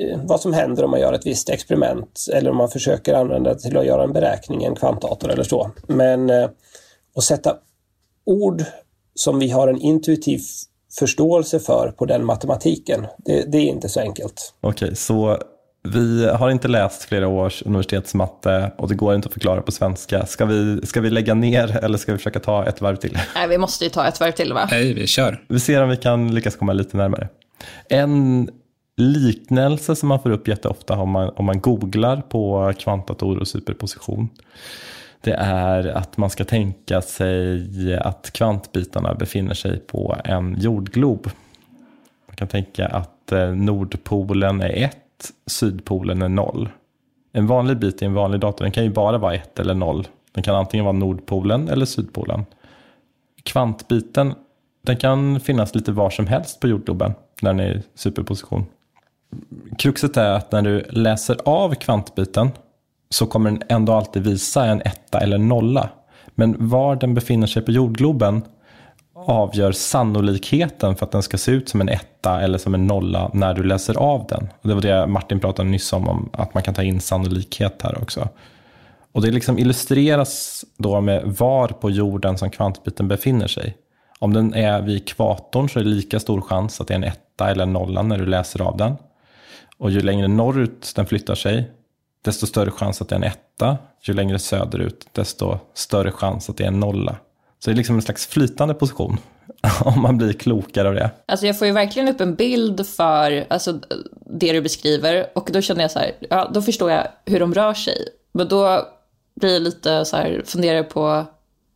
eh, 0.00 0.20
vad 0.24 0.40
som 0.40 0.52
händer 0.52 0.84
om 0.84 0.90
man 0.90 1.00
gör 1.00 1.12
ett 1.12 1.26
visst 1.26 1.50
experiment 1.50 2.20
eller 2.32 2.50
om 2.50 2.56
man 2.56 2.68
försöker 2.68 3.14
använda 3.14 3.54
det 3.54 3.60
till 3.60 3.76
att 3.76 3.86
göra 3.86 4.02
en 4.02 4.12
beräkning 4.12 4.62
i 4.62 4.66
en 4.66 4.76
kvantdator 4.76 5.30
eller 5.30 5.44
så. 5.44 5.70
Men 5.86 6.30
eh, 6.30 6.48
att 7.16 7.24
sätta 7.24 7.56
ord 8.24 8.64
som 9.14 9.38
vi 9.38 9.50
har 9.50 9.68
en 9.68 9.80
intuitiv 9.80 10.40
förståelse 10.98 11.60
för 11.60 11.92
på 11.98 12.06
den 12.06 12.24
matematiken, 12.24 13.06
det, 13.18 13.52
det 13.52 13.58
är 13.58 13.62
inte 13.62 13.88
så 13.88 14.00
enkelt. 14.00 14.54
Okej, 14.60 14.86
okay, 14.86 14.94
så 14.94 15.38
vi 15.88 16.26
har 16.26 16.50
inte 16.50 16.68
läst 16.68 17.02
flera 17.02 17.28
års 17.28 17.62
universitetsmatte 17.62 18.72
och 18.78 18.88
det 18.88 18.94
går 18.94 19.14
inte 19.14 19.26
att 19.26 19.32
förklara 19.32 19.62
på 19.62 19.72
svenska. 19.72 20.26
Ska 20.26 20.44
vi, 20.44 20.86
ska 20.86 21.00
vi 21.00 21.10
lägga 21.10 21.34
ner 21.34 21.84
eller 21.84 21.98
ska 21.98 22.12
vi 22.12 22.18
försöka 22.18 22.40
ta 22.40 22.66
ett 22.66 22.80
varv 22.80 22.96
till? 22.96 23.18
Nej, 23.34 23.48
vi 23.48 23.58
måste 23.58 23.84
ju 23.84 23.90
ta 23.90 24.06
ett 24.06 24.20
varv 24.20 24.32
till 24.32 24.52
va? 24.52 24.68
Nej, 24.70 24.94
vi 24.94 25.06
kör. 25.06 25.44
Vi 25.48 25.60
ser 25.60 25.82
om 25.82 25.88
vi 25.88 25.96
kan 25.96 26.34
lyckas 26.34 26.56
komma 26.56 26.72
lite 26.72 26.96
närmare. 26.96 27.28
En 27.88 28.50
liknelse 28.96 29.96
som 29.96 30.08
man 30.08 30.22
får 30.22 30.30
upp 30.30 30.48
jätteofta 30.48 30.96
om 30.98 31.10
man, 31.10 31.28
om 31.36 31.44
man 31.44 31.60
googlar 31.60 32.16
på 32.16 32.72
kvantdator 32.78 33.38
och 33.38 33.48
superposition 33.48 34.28
det 35.24 35.34
är 35.38 35.86
att 35.86 36.16
man 36.16 36.30
ska 36.30 36.44
tänka 36.44 37.02
sig 37.02 37.96
att 37.96 38.30
kvantbitarna 38.30 39.14
befinner 39.14 39.54
sig 39.54 39.80
på 39.80 40.16
en 40.24 40.56
jordglob. 40.60 41.30
Man 42.26 42.36
kan 42.36 42.48
tänka 42.48 42.86
att 42.86 43.32
eh, 43.32 43.48
Nordpolen 43.48 44.60
är 44.60 44.70
1, 44.70 44.96
Sydpolen 45.46 46.22
är 46.22 46.28
0. 46.28 46.68
En 47.32 47.46
vanlig 47.46 47.78
bit 47.78 48.02
i 48.02 48.04
en 48.04 48.14
vanlig 48.14 48.40
dator 48.40 48.64
den 48.64 48.72
kan 48.72 48.84
ju 48.84 48.90
bara 48.90 49.18
vara 49.18 49.34
1 49.34 49.58
eller 49.58 49.74
0. 49.74 50.08
Den 50.32 50.42
kan 50.42 50.54
antingen 50.54 50.84
vara 50.84 50.96
Nordpolen 50.96 51.68
eller 51.68 51.86
Sydpolen. 51.86 52.44
Kvantbiten 53.42 54.34
den 54.82 54.96
kan 54.96 55.40
finnas 55.40 55.74
lite 55.74 55.92
var 55.92 56.10
som 56.10 56.26
helst 56.26 56.60
på 56.60 56.68
jordgloben 56.68 57.14
när 57.42 57.50
den 57.50 57.60
är 57.60 57.74
i 57.74 57.82
superposition. 57.94 58.66
Kruxet 59.78 60.16
är 60.16 60.30
att 60.30 60.52
när 60.52 60.62
du 60.62 60.84
läser 60.90 61.36
av 61.44 61.74
kvantbiten 61.74 62.50
så 63.14 63.26
kommer 63.26 63.50
den 63.50 63.62
ändå 63.68 63.92
alltid 63.92 64.22
visa 64.22 64.66
en 64.66 64.80
etta 64.80 65.20
eller 65.20 65.38
nolla. 65.38 65.88
Men 66.34 66.68
var 66.68 66.96
den 66.96 67.14
befinner 67.14 67.46
sig 67.46 67.62
på 67.62 67.70
jordgloben 67.70 68.42
avgör 69.14 69.72
sannolikheten 69.72 70.96
för 70.96 71.06
att 71.06 71.12
den 71.12 71.22
ska 71.22 71.38
se 71.38 71.52
ut 71.52 71.68
som 71.68 71.80
en 71.80 71.88
etta 71.88 72.40
eller 72.40 72.58
som 72.58 72.74
en 72.74 72.86
nolla 72.86 73.30
när 73.34 73.54
du 73.54 73.62
läser 73.62 73.94
av 73.98 74.26
den. 74.28 74.48
Och 74.60 74.68
det 74.68 74.74
var 74.74 74.82
det 74.82 75.06
Martin 75.06 75.40
pratade 75.40 75.68
nyss 75.68 75.92
om, 75.92 76.08
om 76.08 76.30
att 76.32 76.54
man 76.54 76.62
kan 76.62 76.74
ta 76.74 76.82
in 76.82 77.00
sannolikhet 77.00 77.82
här 77.82 78.02
också. 78.02 78.28
Och 79.12 79.22
det 79.22 79.30
liksom 79.30 79.58
illustreras 79.58 80.64
då 80.76 81.00
med 81.00 81.22
var 81.24 81.68
på 81.68 81.90
jorden 81.90 82.38
som 82.38 82.50
kvantbiten 82.50 83.08
befinner 83.08 83.46
sig. 83.46 83.76
Om 84.18 84.32
den 84.32 84.54
är 84.54 84.82
vid 84.82 84.96
ekvatorn 84.96 85.68
så 85.68 85.80
är 85.80 85.84
det 85.84 85.90
lika 85.90 86.20
stor 86.20 86.40
chans 86.40 86.80
att 86.80 86.88
det 86.88 86.94
är 86.94 86.98
en 86.98 87.04
etta 87.04 87.50
eller 87.50 87.62
en 87.62 87.72
nolla 87.72 88.02
när 88.02 88.18
du 88.18 88.26
läser 88.26 88.62
av 88.62 88.76
den. 88.76 88.94
Och 89.78 89.90
ju 89.90 90.00
längre 90.00 90.28
norrut 90.28 90.92
den 90.96 91.06
flyttar 91.06 91.34
sig, 91.34 91.70
desto 92.24 92.46
större 92.46 92.70
chans 92.70 93.02
att 93.02 93.08
det 93.08 93.14
är 93.14 93.16
en 93.16 93.24
etta. 93.24 93.78
Ju 94.02 94.14
längre 94.14 94.38
söderut, 94.38 95.06
desto 95.12 95.58
större 95.74 96.12
chans 96.12 96.50
att 96.50 96.56
det 96.56 96.64
är 96.64 96.68
en 96.68 96.80
nolla. 96.80 97.16
Så 97.58 97.70
det 97.70 97.74
är 97.74 97.76
liksom 97.76 97.96
en 97.96 98.02
slags 98.02 98.26
flytande 98.26 98.74
position, 98.74 99.18
om 99.84 100.02
man 100.02 100.18
blir 100.18 100.32
klokare 100.32 100.88
av 100.88 100.94
det. 100.94 101.10
Alltså 101.26 101.46
jag 101.46 101.58
får 101.58 101.66
ju 101.66 101.72
verkligen 101.72 102.08
upp 102.08 102.20
en 102.20 102.34
bild 102.34 102.86
för 102.86 103.46
alltså, 103.50 103.80
det 104.26 104.52
du 104.52 104.60
beskriver 104.60 105.26
och 105.34 105.48
då 105.52 105.60
känner 105.60 105.82
jag 105.82 105.90
så 105.90 105.98
här, 105.98 106.12
ja, 106.30 106.50
då 106.54 106.62
förstår 106.62 106.90
jag 106.90 107.06
hur 107.26 107.40
de 107.40 107.54
rör 107.54 107.74
sig. 107.74 108.08
Men 108.32 108.48
då 108.48 108.88
blir 109.34 109.52
jag 109.52 109.62
lite 109.62 110.04
så 110.04 110.16
här, 110.16 110.42
funderar 110.46 110.82
på 110.82 111.24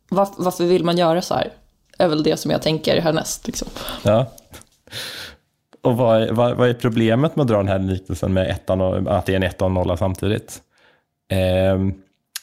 var, 0.09 0.29
varför 0.37 0.65
vill 0.65 0.83
man 0.83 0.97
göra 0.97 1.21
så 1.21 1.33
här? 1.33 1.53
är 1.99 2.07
väl 2.07 2.23
det 2.23 2.37
som 2.37 2.51
jag 2.51 2.61
tänker 2.61 3.01
härnäst. 3.01 3.47
Liksom. 3.47 3.67
Ja. 4.03 4.31
Och 5.81 5.97
vad 5.97 6.21
är, 6.21 6.31
vad, 6.31 6.57
vad 6.57 6.69
är, 6.69 6.73
problemet 6.73 7.35
med 7.35 7.43
att 7.43 7.47
dra 7.47 7.57
den 7.57 7.67
här 7.67 7.79
liknelsen 7.79 8.33
med 8.33 8.49
ettan 8.49 8.81
och 8.81 9.17
att 9.17 9.25
det 9.25 9.31
är 9.31 9.35
en 9.35 9.43
etta 9.43 9.65
och 9.65 9.69
en 9.69 9.73
nolla 9.73 9.97
samtidigt? 9.97 10.61
Eh, 11.31 11.77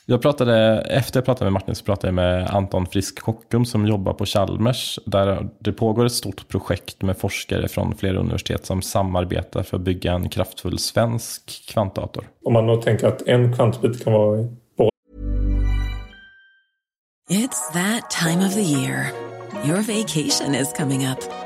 jag 0.09 0.23
pratade, 0.23 0.81
efter 0.81 1.19
jag 1.19 1.25
pratade 1.25 1.45
med 1.45 1.53
Martin 1.53 1.75
så 1.75 1.85
pratade 1.85 2.09
jag 2.09 2.15
med 2.15 2.51
Anton 2.51 2.87
Frisk 2.87 3.21
Kockum 3.21 3.65
som 3.65 3.87
jobbar 3.87 4.13
på 4.13 4.27
Chalmers. 4.27 4.99
Där 5.07 5.49
det 5.59 5.73
pågår 5.73 6.07
ett 6.07 6.13
stort 6.13 6.49
projekt 6.49 7.03
med 7.03 7.17
forskare 7.17 7.69
från 7.69 7.95
flera 7.97 8.19
universitet 8.19 8.67
som 8.67 8.83
samarbetar 8.83 9.63
för 9.63 9.77
att 9.77 9.83
bygga 9.83 10.13
en 10.13 10.29
kraftfull 10.29 10.79
svensk 10.79 11.69
kvantdator. 11.69 12.25
Om 12.45 12.53
man 12.53 12.67
då 12.67 12.83
tänker 12.83 13.07
att 13.07 13.23
en 13.23 13.57
kvantbit 13.57 14.05
kan 14.05 14.13
vara 14.13 14.49
på. 14.77 14.91
It's 17.31 17.73
that 17.73 18.11
time 18.11 18.47
of 18.47 18.55
the 18.55 18.61
year. 18.61 19.13
Your 19.65 19.77
vacation 19.77 20.55
is 20.55 20.73
coming 20.73 21.07
up. 21.07 21.46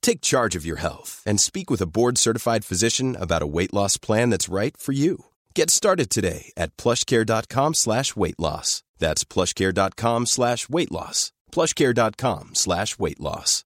Take 0.00 0.20
charge 0.20 0.56
of 0.56 0.64
your 0.64 0.78
health 0.78 1.22
and 1.26 1.40
speak 1.40 1.70
with 1.70 1.82
a 1.82 1.86
board-certified 1.86 2.64
physician 2.64 3.16
about 3.20 3.42
a 3.42 3.46
weight 3.46 3.74
loss 3.74 3.98
plan 3.98 4.30
that's 4.30 4.48
right 4.48 4.76
for 4.76 4.92
you. 4.92 5.26
Get 5.54 5.70
started 5.70 6.08
today 6.08 6.52
at 6.56 6.76
plushcare.com 6.76 7.74
slash 7.74 8.16
weight 8.16 8.38
loss. 8.38 8.82
That's 8.98 9.24
plushcare.com 9.24 10.26
slash 10.26 10.68
weight 10.68 10.90
loss. 10.90 11.32
plushcare.com 11.52 12.54
slash 12.54 12.98
weight 12.98 13.20
loss. 13.20 13.64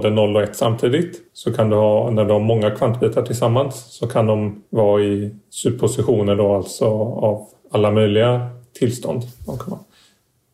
Det 0.00 0.06
är 0.06 0.10
0 0.10 0.36
och 0.36 0.42
1 0.42 0.56
samtidigt 0.56 1.22
så 1.32 1.52
kan 1.52 1.70
du 1.70 1.76
ha, 1.76 2.10
när 2.10 2.24
du 2.24 2.32
har 2.32 2.40
många 2.40 2.70
kvantbitar 2.70 3.22
tillsammans 3.22 3.84
så 3.98 4.06
kan 4.06 4.26
de 4.26 4.62
vara 4.70 5.02
i 5.02 5.34
superpositioner 5.50 6.36
då 6.36 6.54
alltså 6.54 6.84
av 6.84 7.48
alla 7.70 7.90
möjliga 7.90 8.50
tillstånd. 8.78 9.22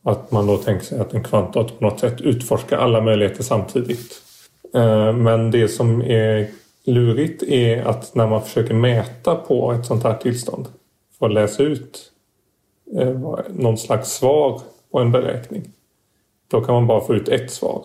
Att 0.02 0.30
man 0.30 0.46
då 0.46 0.56
tänker 0.56 0.84
sig 0.84 1.00
att 1.00 1.14
en 1.14 1.24
kvantdator 1.24 1.76
på 1.76 1.84
något 1.84 2.00
sätt 2.00 2.20
utforskar 2.20 2.78
alla 2.78 3.00
möjligheter 3.00 3.42
samtidigt. 3.42 4.22
Eh, 4.74 5.12
men 5.12 5.50
det 5.50 5.68
som 5.68 6.02
är 6.02 6.50
lurigt 6.84 7.42
är 7.42 7.84
att 7.84 8.14
när 8.14 8.26
man 8.26 8.42
försöker 8.42 8.74
mäta 8.74 9.34
på 9.34 9.72
ett 9.72 9.86
sånt 9.86 10.04
här 10.04 10.14
tillstånd 10.14 10.68
för 11.18 11.26
att 11.26 11.32
läsa 11.32 11.62
ut 11.62 12.12
eh, 12.98 13.18
någon 13.48 13.78
slags 13.78 14.10
svar 14.12 14.60
på 14.92 14.98
en 14.98 15.12
beräkning. 15.12 15.72
Då 16.50 16.60
kan 16.60 16.74
man 16.74 16.86
bara 16.86 17.00
få 17.00 17.14
ut 17.14 17.28
ett 17.28 17.50
svar. 17.50 17.84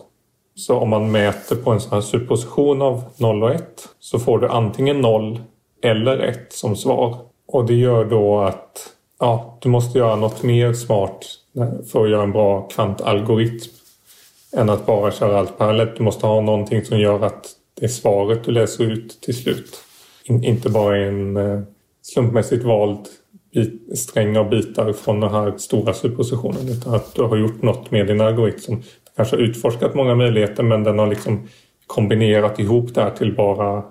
Så 0.54 0.76
om 0.76 0.88
man 0.88 1.10
mäter 1.10 1.56
på 1.56 1.70
en 1.70 1.80
sån 1.80 1.92
här 1.92 2.00
supposition 2.00 2.82
av 2.82 3.04
0 3.16 3.42
och 3.42 3.54
1 3.54 3.88
så 3.98 4.18
får 4.18 4.38
du 4.38 4.48
antingen 4.48 5.00
0 5.00 5.40
eller 5.82 6.18
1 6.18 6.52
som 6.52 6.76
svar. 6.76 7.16
Och 7.48 7.66
det 7.66 7.74
gör 7.74 8.04
då 8.04 8.40
att 8.40 8.92
ja, 9.20 9.58
du 9.60 9.68
måste 9.68 9.98
göra 9.98 10.16
något 10.16 10.42
mer 10.42 10.72
smart 10.72 11.26
för 11.92 12.04
att 12.04 12.10
göra 12.10 12.22
en 12.22 12.32
bra 12.32 12.68
kvantalgoritm 12.68 13.72
än 14.56 14.70
att 14.70 14.86
bara 14.86 15.12
köra 15.12 15.38
allt 15.38 15.58
parallellt. 15.58 15.96
Du 15.96 16.02
måste 16.02 16.26
ha 16.26 16.40
någonting 16.40 16.84
som 16.84 16.98
gör 16.98 17.24
att 17.24 17.52
det 17.74 17.84
är 17.84 17.88
svaret 17.88 18.44
du 18.44 18.52
läser 18.52 18.84
ut 18.84 19.20
till 19.20 19.36
slut. 19.36 19.76
In, 20.24 20.44
inte 20.44 20.70
bara 20.70 20.96
en 20.96 21.36
eh, 21.36 21.60
slumpmässigt 22.02 22.64
vald 22.64 22.98
bit, 23.54 23.98
sträng 23.98 24.36
av 24.36 24.50
bitar 24.50 24.92
från 24.92 25.20
den 25.20 25.30
här 25.30 25.58
stora 25.58 25.94
suppositionen 25.94 26.68
utan 26.68 26.94
att 26.94 27.14
du 27.14 27.22
har 27.22 27.36
gjort 27.36 27.62
något 27.62 27.90
med 27.90 28.06
din 28.06 28.20
algoritm 28.20 28.58
som 28.60 28.82
kanske 29.16 29.36
har 29.36 29.42
utforskat 29.42 29.94
många 29.94 30.14
möjligheter 30.14 30.62
men 30.62 30.84
den 30.84 30.98
har 30.98 31.06
liksom 31.06 31.48
kombinerat 31.86 32.58
ihop 32.58 32.94
det 32.94 33.02
här 33.02 33.10
till 33.10 33.34
bara 33.34 33.84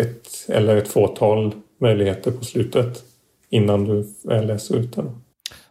ett 0.00 0.28
eller 0.48 0.76
ett 0.76 0.88
fåtal 0.88 1.54
möjligheter 1.80 2.30
på 2.30 2.44
slutet 2.44 3.02
innan 3.50 3.84
du 3.84 4.06
läser 4.24 4.76
ut 4.76 4.96
den. 4.96 5.23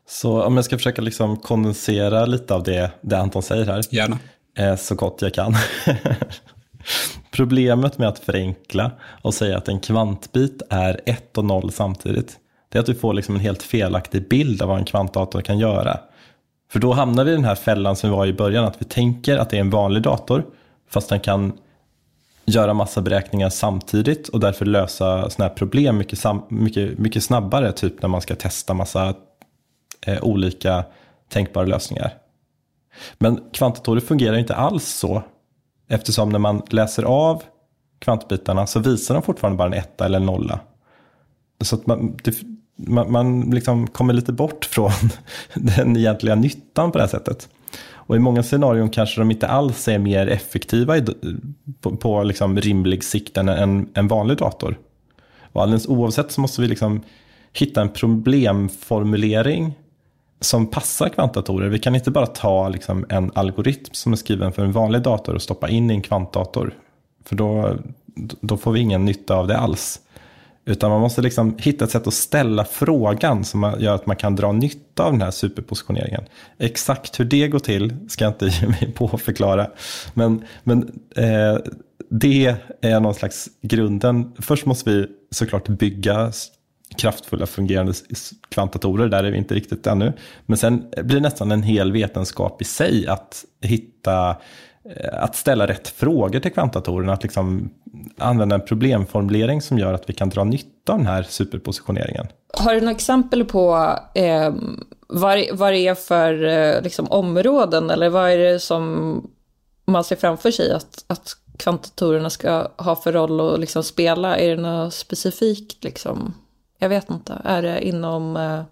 Så 0.08 0.44
om 0.44 0.56
jag 0.56 0.66
ska 0.66 0.78
försöka 0.78 1.02
liksom 1.02 1.38
kondensera 1.38 2.26
lite 2.26 2.54
av 2.54 2.64
det, 2.64 2.92
det 3.02 3.18
Anton 3.18 3.44
säger 3.44 3.66
här. 3.66 3.82
Gärna. 3.90 4.20
Eh, 4.58 4.76
så 4.76 4.96
gott 4.96 5.22
jag 5.22 5.34
kan. 5.34 5.56
Problemet 7.32 7.98
med 7.98 8.08
att 8.08 8.20
förenkla 8.20 8.92
och 9.22 9.34
säga 9.34 9.58
att 9.58 9.68
en 9.68 9.80
kvantbit 9.80 10.62
är 10.70 11.02
1 11.06 11.38
och 11.38 11.46
0 11.46 11.72
samtidigt, 11.72 12.38
det 12.70 12.78
är 12.78 12.80
att 12.80 12.86
du 12.86 12.96
får 12.96 13.14
liksom 13.14 13.36
en 13.36 13.42
helt 13.42 13.64
felaktig 13.64 14.30
bild 14.30 14.62
av 14.62 14.70
vad 14.70 14.78
en 14.78 14.86
kvantdator 14.86 15.42
kan 15.42 15.60
göra. 15.60 16.00
För 16.72 16.80
då 16.80 16.94
hamnar 16.94 17.24
vi 17.24 17.32
i 17.32 17.36
den 17.36 17.46
här 17.46 17.56
fällan 17.56 17.96
som 17.96 18.10
vi 18.10 18.16
var 18.16 18.26
i 18.26 18.34
början, 18.34 18.66
att 18.66 18.82
vi 18.82 18.86
tänker 18.86 19.38
att 19.38 19.50
det 19.50 19.58
är 19.58 19.62
en 19.62 19.70
vanlig 19.70 20.04
dator, 20.04 20.46
fast 20.90 21.10
den 21.10 21.20
kan 21.20 21.54
göra 22.46 22.74
massa 22.74 23.02
beräkningar 23.02 23.50
samtidigt 23.50 24.30
och 24.30 24.40
därför 24.40 24.66
lösa 24.66 25.30
sådana 25.30 25.50
här 25.50 25.56
problem 25.56 25.98
mycket, 25.98 26.24
mycket, 26.50 26.98
mycket 26.98 27.24
snabbare, 27.24 27.72
typ 27.72 28.02
när 28.02 28.10
man 28.10 28.22
ska 28.22 28.36
testa 28.36 28.74
massa 28.74 29.14
eh, 30.06 30.24
olika 30.24 30.86
tänkbara 31.30 31.66
lösningar. 31.66 32.14
Men 33.18 33.40
kvantdatorer 33.54 34.02
fungerar 34.02 34.38
inte 34.38 34.56
alls 34.56 34.88
så, 34.88 35.24
eftersom 35.88 36.30
när 36.30 36.40
man 36.40 36.62
läser 36.70 37.04
av 37.04 37.44
kvantbitarna 38.00 38.68
så 38.68 38.80
visar 38.80 39.14
de 39.14 39.24
fortfarande 39.24 39.58
bara 39.58 39.68
en 39.68 39.74
etta 39.74 40.06
eller 40.06 40.18
en 40.18 40.26
nolla. 40.26 40.60
Så 41.62 41.76
att 41.76 41.88
man, 41.88 42.18
det, 42.24 42.36
man, 42.76 43.12
man 43.12 43.42
liksom 43.42 43.88
kommer 43.88 44.14
lite 44.14 44.34
bort 44.34 44.66
från 44.72 44.92
den 45.54 45.98
egentliga 45.98 46.36
nyttan 46.36 46.92
på 46.92 46.98
det 46.98 47.04
här 47.04 47.10
sättet. 47.10 47.50
Och 48.06 48.16
i 48.16 48.20
många 48.20 48.44
scenarion 48.44 48.90
kanske 48.90 49.22
de 49.22 49.32
inte 49.32 49.48
alls 49.48 49.88
är 49.88 50.00
mer 50.00 50.28
effektiva 50.28 50.98
i, 50.98 51.06
på, 51.82 51.96
på 51.96 52.24
liksom 52.24 52.58
rimlig 52.58 53.04
sikt 53.04 53.38
än 53.38 53.50
en, 53.50 53.90
en 53.94 54.08
vanlig 54.08 54.38
dator. 54.38 54.80
Och 55.54 55.62
alldeles 55.62 55.88
oavsett 55.88 56.32
så 56.32 56.42
måste 56.42 56.62
vi 56.62 56.68
liksom 56.68 57.02
hitta 57.54 57.82
en 57.82 57.90
problemformulering 57.90 59.74
som 60.44 60.68
passar 60.68 61.10
kvantdatorer. 61.10 61.70
Vi 61.70 61.80
kan 61.80 61.96
inte 61.96 62.12
bara 62.12 62.26
ta 62.26 62.70
liksom 62.70 63.06
en 63.10 63.32
algoritm 63.36 63.94
som 63.94 64.12
är 64.12 64.18
skriven 64.18 64.52
för 64.52 64.64
en 64.64 64.72
vanlig 64.72 65.02
dator 65.02 65.36
och 65.36 65.42
stoppa 65.42 65.70
in 65.70 65.92
i 65.92 65.94
en 65.94 66.02
kvantdator. 66.02 66.74
För 67.26 67.36
då, 67.36 67.78
då 68.42 68.58
får 68.58 68.72
vi 68.72 68.80
ingen 68.80 69.06
nytta 69.06 69.36
av 69.36 69.48
det 69.48 69.58
alls. 69.58 70.00
Utan 70.66 70.92
man 70.92 71.02
måste 71.02 71.22
liksom 71.22 71.56
hitta 71.60 71.86
ett 71.86 71.92
sätt 71.92 72.08
att 72.08 72.14
ställa 72.14 72.66
frågan 72.66 73.46
som 73.46 73.76
gör 73.80 73.96
att 73.96 74.06
man 74.06 74.16
kan 74.16 74.36
dra 74.36 74.52
nytta 74.52 75.04
av 75.04 75.12
den 75.12 75.22
här 75.22 75.32
superpositioneringen. 75.32 76.24
Exakt 76.58 77.20
hur 77.20 77.26
det 77.26 77.48
går 77.48 77.60
till 77.60 77.96
ska 78.10 78.24
jag 78.24 78.34
inte 78.34 78.46
ge 78.62 78.68
mig 78.68 78.94
på 78.96 79.10
att 79.14 79.22
förklara. 79.22 79.68
Men, 80.14 80.44
men 80.64 81.02
eh, 81.16 81.58
det 82.10 82.58
är 82.82 83.00
någon 83.00 83.14
slags 83.14 83.50
grunden. 83.62 84.32
Först 84.40 84.66
måste 84.66 84.90
vi 84.90 85.08
såklart 85.32 85.68
bygga 85.68 86.32
kraftfulla 86.98 87.46
fungerande 87.46 87.94
kvantdatorer. 88.50 89.08
Där 89.08 89.24
är 89.24 89.32
vi 89.32 89.38
inte 89.38 89.56
riktigt 89.56 89.88
ännu. 89.88 90.14
Men 90.46 90.58
sen 90.58 90.90
blir 90.92 91.16
det 91.16 91.20
nästan 91.20 91.52
en 91.52 91.64
hel 91.64 91.92
vetenskap 91.92 92.62
i 92.62 92.66
sig 92.66 93.08
att 93.08 93.46
hitta 93.62 94.30
eh, 94.96 95.24
att 95.24 95.36
ställa 95.36 95.68
rätt 95.68 95.88
frågor 95.88 96.40
till 96.40 96.52
kvantdatorerna, 96.52 97.14
att 97.14 97.24
liksom 97.24 97.70
använda 98.18 98.56
en 98.56 98.66
problemformulering 98.66 99.62
som 99.62 99.80
gör 99.80 99.94
att 99.94 100.10
vi 100.10 100.14
kan 100.14 100.30
dra 100.30 100.44
nytta 100.44 100.94
av 100.94 100.98
den 100.98 101.08
här 101.08 101.24
superpositioneringen. 101.24 102.28
Har 102.54 102.74
du 102.74 102.80
några 102.80 102.92
exempel 102.92 103.46
på 103.46 103.98
eh, 104.16 104.54
vad, 105.08 105.44
vad 105.54 105.74
det 105.74 105.88
är 105.88 105.96
för 105.96 106.44
eh, 106.44 106.82
liksom, 106.82 107.08
områden 107.12 107.90
eller 107.90 108.10
vad 108.10 108.32
är 108.32 108.38
det 108.38 108.60
som 108.60 109.22
man 109.86 110.04
ser 110.04 110.16
framför 110.16 110.52
sig 110.52 110.72
att, 110.72 111.06
att 111.08 111.38
kvantdatorerna 111.58 112.30
ska 112.30 112.68
ha 112.78 112.96
för 112.96 113.12
roll 113.12 113.54
att 113.54 113.60
liksom 113.60 113.84
spela? 113.84 114.38
Är 114.38 114.56
det 114.56 114.62
något 114.62 114.94
specifikt? 114.94 115.84
Liksom? 115.84 116.34
Jag 116.78 116.90
vet 116.90 117.10
inte. 117.10 117.42
Är 117.44 117.62
det 117.62 117.88
inom 117.88 118.38
eh, 118.38 118.64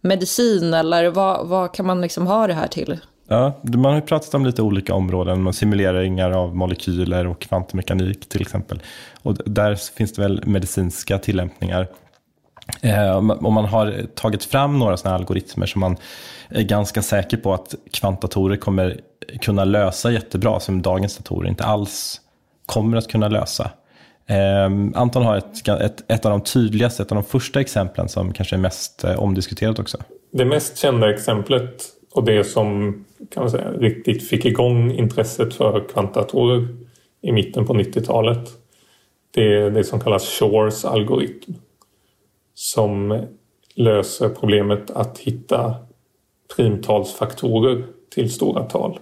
medicin 0.00 0.74
eller 0.74 1.08
vad, 1.10 1.46
vad 1.46 1.74
kan 1.74 1.86
man 1.86 2.00
liksom 2.00 2.26
ha 2.26 2.46
det 2.46 2.54
här 2.54 2.68
till? 2.68 3.00
Ja, 3.28 3.60
man 3.62 3.84
har 3.84 3.94
ju 3.94 4.00
pratat 4.00 4.34
om 4.34 4.46
lite 4.46 4.62
olika 4.62 4.94
områden, 4.94 5.52
simuleringar 5.52 6.30
av 6.30 6.56
molekyler 6.56 7.26
och 7.26 7.40
kvantmekanik 7.40 8.28
till 8.28 8.40
exempel. 8.40 8.82
Och 9.22 9.34
där 9.34 9.74
finns 9.74 10.12
det 10.12 10.22
väl 10.22 10.46
medicinska 10.46 11.18
tillämpningar. 11.18 11.88
Eh, 12.80 13.16
och 13.16 13.52
man 13.52 13.64
har 13.64 14.06
tagit 14.14 14.44
fram 14.44 14.78
några 14.78 14.96
sådana 14.96 15.16
algoritmer 15.16 15.66
som 15.66 15.80
man 15.80 15.96
är 16.48 16.62
ganska 16.62 17.02
säker 17.02 17.36
på 17.36 17.54
att 17.54 17.74
kvantdatorer 17.92 18.56
kommer 18.56 19.00
kunna 19.40 19.64
lösa 19.64 20.10
jättebra, 20.10 20.60
som 20.60 20.82
dagens 20.82 21.16
datorer 21.16 21.48
inte 21.48 21.64
alls 21.64 22.20
kommer 22.66 22.96
att 22.96 23.08
kunna 23.08 23.28
lösa. 23.28 23.70
Eh, 24.26 24.64
Anton 24.94 25.22
har 25.22 25.36
ett, 25.36 25.68
ett, 25.68 26.10
ett, 26.10 26.24
av 26.24 26.30
de 26.30 26.40
tydligaste, 26.40 27.02
ett 27.02 27.12
av 27.12 27.16
de 27.16 27.24
första 27.24 27.60
exemplen 27.60 28.08
som 28.08 28.32
kanske 28.32 28.56
är 28.56 28.60
mest 28.60 29.04
eh, 29.04 29.22
omdiskuterat 29.22 29.78
också. 29.78 29.98
Det 30.32 30.44
mest 30.44 30.78
kända 30.78 31.14
exemplet 31.14 31.84
och 32.12 32.24
det 32.24 32.44
som 32.44 32.92
kan 33.30 33.42
man 33.42 33.50
säga, 33.50 33.70
riktigt 33.70 34.28
fick 34.28 34.44
igång 34.44 34.92
intresset 34.92 35.54
för 35.54 35.88
kvantdatorer 35.88 36.68
i 37.22 37.32
mitten 37.32 37.66
på 37.66 37.74
90-talet. 37.74 38.48
Det 39.30 39.54
är 39.54 39.70
det 39.70 39.84
som 39.84 40.00
kallas 40.00 40.24
Shores 40.24 40.84
algoritm. 40.84 41.54
Som 42.54 43.26
löser 43.74 44.28
problemet 44.28 44.90
att 44.90 45.18
hitta 45.18 45.74
primtalsfaktorer 46.56 47.84
till 48.14 48.32
stora 48.32 48.62
tal. 48.62 48.98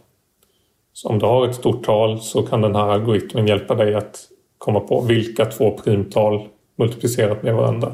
Så 0.92 1.08
om 1.08 1.18
du 1.18 1.26
har 1.26 1.48
ett 1.48 1.54
stort 1.54 1.84
tal 1.84 2.20
så 2.20 2.42
kan 2.42 2.60
den 2.60 2.74
här 2.74 2.88
algoritmen 2.88 3.46
hjälpa 3.46 3.74
dig 3.74 3.94
att 3.94 4.29
komma 4.60 4.80
på 4.80 5.00
vilka 5.00 5.44
två 5.44 5.70
primtal 5.70 6.48
multiplicerat 6.76 7.42
med 7.42 7.54
varandra 7.54 7.92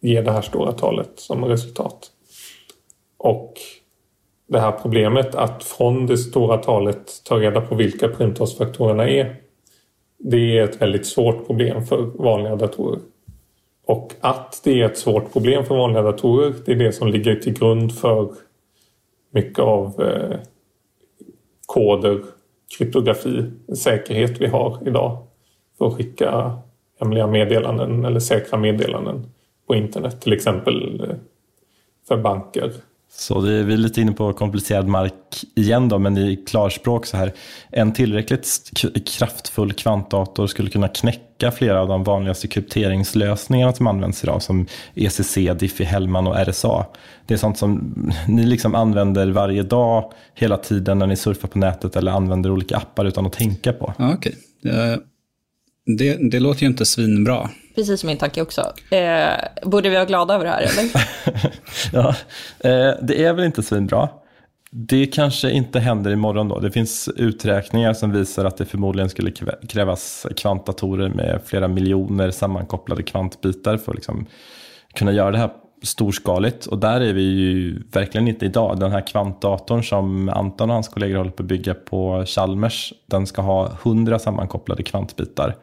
ger 0.00 0.22
det 0.22 0.32
här 0.32 0.42
stora 0.42 0.72
talet 0.72 1.10
som 1.16 1.44
resultat. 1.44 2.10
Och 3.16 3.54
det 4.46 4.60
här 4.60 4.72
problemet 4.72 5.34
att 5.34 5.64
från 5.64 6.06
det 6.06 6.18
stora 6.18 6.56
talet 6.56 7.22
ta 7.24 7.40
reda 7.40 7.60
på 7.60 7.74
vilka 7.74 8.08
primtalsfaktorerna 8.08 9.08
är. 9.08 9.36
Det 10.18 10.58
är 10.58 10.64
ett 10.64 10.82
väldigt 10.82 11.06
svårt 11.06 11.46
problem 11.46 11.86
för 11.86 12.02
vanliga 12.02 12.56
datorer. 12.56 13.00
Och 13.86 14.12
att 14.20 14.60
det 14.64 14.80
är 14.80 14.86
ett 14.86 14.98
svårt 14.98 15.32
problem 15.32 15.64
för 15.64 15.74
vanliga 15.74 16.02
datorer, 16.02 16.54
det 16.66 16.72
är 16.72 16.76
det 16.76 16.92
som 16.92 17.08
ligger 17.08 17.36
till 17.36 17.58
grund 17.58 17.98
för 17.98 18.34
mycket 19.30 19.58
av 19.58 20.02
eh, 20.02 20.38
koder, 21.66 22.22
kryptografi, 22.78 23.44
säkerhet 23.76 24.40
vi 24.40 24.46
har 24.46 24.78
idag 24.86 25.18
att 25.86 25.96
skicka 25.96 26.58
hemliga 27.00 27.26
meddelanden 27.26 28.04
eller 28.04 28.20
säkra 28.20 28.58
meddelanden 28.58 29.26
på 29.66 29.74
internet. 29.74 30.20
Till 30.20 30.32
exempel 30.32 31.00
eh, 31.00 31.16
för 32.08 32.16
banker 32.16 32.72
så 33.16 33.40
det 33.40 33.52
är 33.52 33.64
vi 33.64 33.76
lite 33.76 34.00
inne 34.00 34.12
på 34.12 34.32
komplicerad 34.32 34.88
mark 34.88 35.12
igen 35.54 35.88
då, 35.88 35.98
men 35.98 36.18
i 36.18 36.36
klarspråk 36.36 37.06
så 37.06 37.16
här. 37.16 37.32
En 37.70 37.92
tillräckligt 37.92 38.70
kraftfull 39.06 39.72
kvantdator 39.72 40.46
skulle 40.46 40.70
kunna 40.70 40.88
knäcka 40.88 41.50
flera 41.50 41.80
av 41.80 41.88
de 41.88 42.04
vanligaste 42.04 42.48
krypteringslösningarna 42.48 43.72
som 43.72 43.86
används 43.86 44.24
idag, 44.24 44.42
som 44.42 44.66
ECC, 44.94 45.36
Diffie-Hellman 45.36 46.28
och 46.28 46.36
RSA. 46.46 46.86
Det 47.26 47.34
är 47.34 47.38
sånt 47.38 47.58
som 47.58 47.94
ni 48.28 48.46
liksom 48.46 48.74
använder 48.74 49.30
varje 49.30 49.62
dag, 49.62 50.12
hela 50.34 50.56
tiden 50.56 50.98
när 50.98 51.06
ni 51.06 51.16
surfar 51.16 51.48
på 51.48 51.58
nätet 51.58 51.96
eller 51.96 52.12
använder 52.12 52.50
olika 52.50 52.76
appar 52.76 53.04
utan 53.04 53.26
att 53.26 53.32
tänka 53.32 53.72
på. 53.72 53.94
Okej. 53.98 54.36
Okay. 54.62 54.96
Det, 55.86 56.30
det 56.30 56.40
låter 56.40 56.62
ju 56.62 56.66
inte 56.66 56.86
svinbra. 56.86 57.50
Precis 57.74 58.04
min 58.04 58.16
tanke 58.16 58.42
också. 58.42 58.72
Eh, 58.90 59.32
borde 59.62 59.88
vi 59.88 59.94
vara 59.94 60.04
glada 60.04 60.34
över 60.34 60.44
det 60.44 60.50
här 60.50 60.62
eller? 60.62 60.90
ja, 61.92 62.08
eh, 62.58 62.94
det 63.02 63.24
är 63.24 63.32
väl 63.32 63.44
inte 63.44 63.62
svinbra. 63.62 64.08
Det 64.70 65.06
kanske 65.06 65.50
inte 65.50 65.80
händer 65.80 66.10
imorgon 66.10 66.48
då. 66.48 66.60
Det 66.60 66.70
finns 66.70 67.08
uträkningar 67.16 67.94
som 67.94 68.12
visar 68.12 68.44
att 68.44 68.56
det 68.56 68.64
förmodligen 68.64 69.08
skulle 69.08 69.30
krävas 69.68 70.26
kvantdatorer 70.36 71.08
med 71.08 71.40
flera 71.44 71.68
miljoner 71.68 72.30
sammankopplade 72.30 73.02
kvantbitar 73.02 73.76
för 73.76 73.92
att 73.92 73.96
liksom 73.96 74.26
kunna 74.94 75.12
göra 75.12 75.30
det 75.30 75.38
här 75.38 75.50
storskaligt. 75.82 76.66
Och 76.66 76.78
där 76.78 77.00
är 77.00 77.12
vi 77.12 77.22
ju 77.22 77.82
verkligen 77.92 78.28
inte 78.28 78.46
idag. 78.46 78.80
Den 78.80 78.92
här 78.92 79.06
kvantdatorn 79.06 79.82
som 79.82 80.28
Anton 80.28 80.70
och 80.70 80.74
hans 80.74 80.88
kollegor 80.88 81.16
håller 81.16 81.30
på 81.30 81.42
att 81.42 81.48
bygga 81.48 81.74
på 81.74 82.24
Chalmers, 82.26 82.92
den 83.06 83.26
ska 83.26 83.42
ha 83.42 83.72
hundra 83.82 84.18
sammankopplade 84.18 84.82
kvantbitar. 84.82 85.56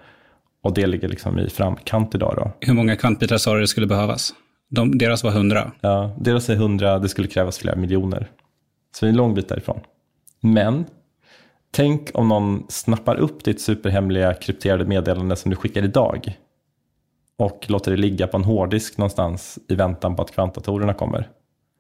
Och 0.63 0.73
det 0.73 0.87
ligger 0.87 1.07
liksom 1.07 1.39
i 1.39 1.49
framkant 1.49 2.15
idag 2.15 2.33
då. 2.37 2.51
Hur 2.59 2.73
många 2.73 2.95
kvantbitar 2.95 3.37
sa 3.37 3.53
du 3.53 3.61
det 3.61 3.67
skulle 3.67 3.87
behövas? 3.87 4.33
De, 4.69 4.97
deras 4.97 5.23
var 5.23 5.31
100? 5.31 5.71
Ja, 5.81 6.15
deras 6.19 6.49
är 6.49 6.53
100, 6.53 6.99
det 6.99 7.09
skulle 7.09 7.27
krävas 7.27 7.57
flera 7.57 7.75
miljoner. 7.75 8.29
Så 8.95 9.05
vi 9.05 9.07
är 9.07 9.11
en 9.11 9.17
lång 9.17 9.33
bit 9.33 9.49
därifrån. 9.49 9.79
Men 10.41 10.85
tänk 11.71 12.09
om 12.13 12.27
någon 12.27 12.65
snappar 12.69 13.15
upp 13.15 13.43
ditt 13.43 13.61
superhemliga 13.61 14.33
krypterade 14.33 14.85
meddelande 14.85 15.35
som 15.35 15.49
du 15.49 15.55
skickar 15.55 15.83
idag 15.83 16.37
och 17.37 17.65
låter 17.67 17.91
det 17.91 17.97
ligga 17.97 18.27
på 18.27 18.37
en 18.37 18.43
hårddisk 18.43 18.97
någonstans 18.97 19.59
i 19.67 19.75
väntan 19.75 20.15
på 20.15 20.21
att 20.21 20.31
kvantdatorerna 20.31 20.93
kommer. 20.93 21.29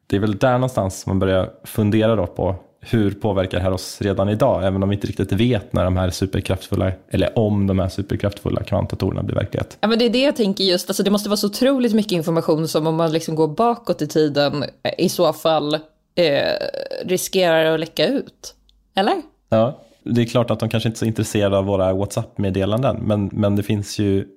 Det 0.07 0.15
är 0.15 0.19
väl 0.19 0.37
där 0.37 0.53
någonstans 0.53 1.05
man 1.05 1.19
börjar 1.19 1.49
fundera 1.63 2.15
då 2.15 2.27
på 2.27 2.55
hur 2.81 3.11
påverkar 3.11 3.57
det 3.57 3.63
här 3.63 3.71
oss 3.71 4.01
redan 4.01 4.29
idag, 4.29 4.67
även 4.67 4.83
om 4.83 4.89
vi 4.89 4.95
inte 4.95 5.07
riktigt 5.07 5.31
vet 5.31 5.73
när 5.73 5.83
de 5.83 5.97
här 5.97 6.09
superkraftfulla, 6.09 6.91
eller 7.09 7.39
om 7.39 7.67
de 7.67 7.79
här 7.79 7.89
superkraftfulla 7.89 8.63
kvantdatorerna 8.63 9.23
blir 9.23 9.35
verklighet. 9.35 9.77
Ja, 9.81 9.87
men 9.87 9.99
det 9.99 10.05
är 10.05 10.09
det 10.09 10.21
jag 10.21 10.35
tänker 10.35 10.63
just, 10.63 10.89
alltså 10.89 11.03
det 11.03 11.11
måste 11.11 11.29
vara 11.29 11.37
så 11.37 11.47
otroligt 11.47 11.93
mycket 11.93 12.11
information 12.11 12.67
som 12.67 12.87
om 12.87 12.95
man 12.95 13.11
liksom 13.11 13.35
går 13.35 13.47
bakåt 13.47 14.01
i 14.01 14.07
tiden 14.07 14.63
i 14.97 15.09
så 15.09 15.33
fall 15.33 15.73
eh, 16.15 16.53
riskerar 17.05 17.73
att 17.73 17.79
läcka 17.79 18.07
ut. 18.07 18.55
Eller? 18.95 19.21
Ja, 19.49 19.79
det 20.03 20.21
är 20.21 20.25
klart 20.25 20.51
att 20.51 20.59
de 20.59 20.69
kanske 20.69 20.89
inte 20.89 20.97
är 20.97 20.99
så 20.99 21.05
intresserade 21.05 21.57
av 21.57 21.65
våra 21.65 21.93
WhatsApp-meddelanden, 21.93 22.97
men, 23.01 23.29
men 23.33 23.55
det 23.55 23.63
finns 23.63 23.99
ju 23.99 24.27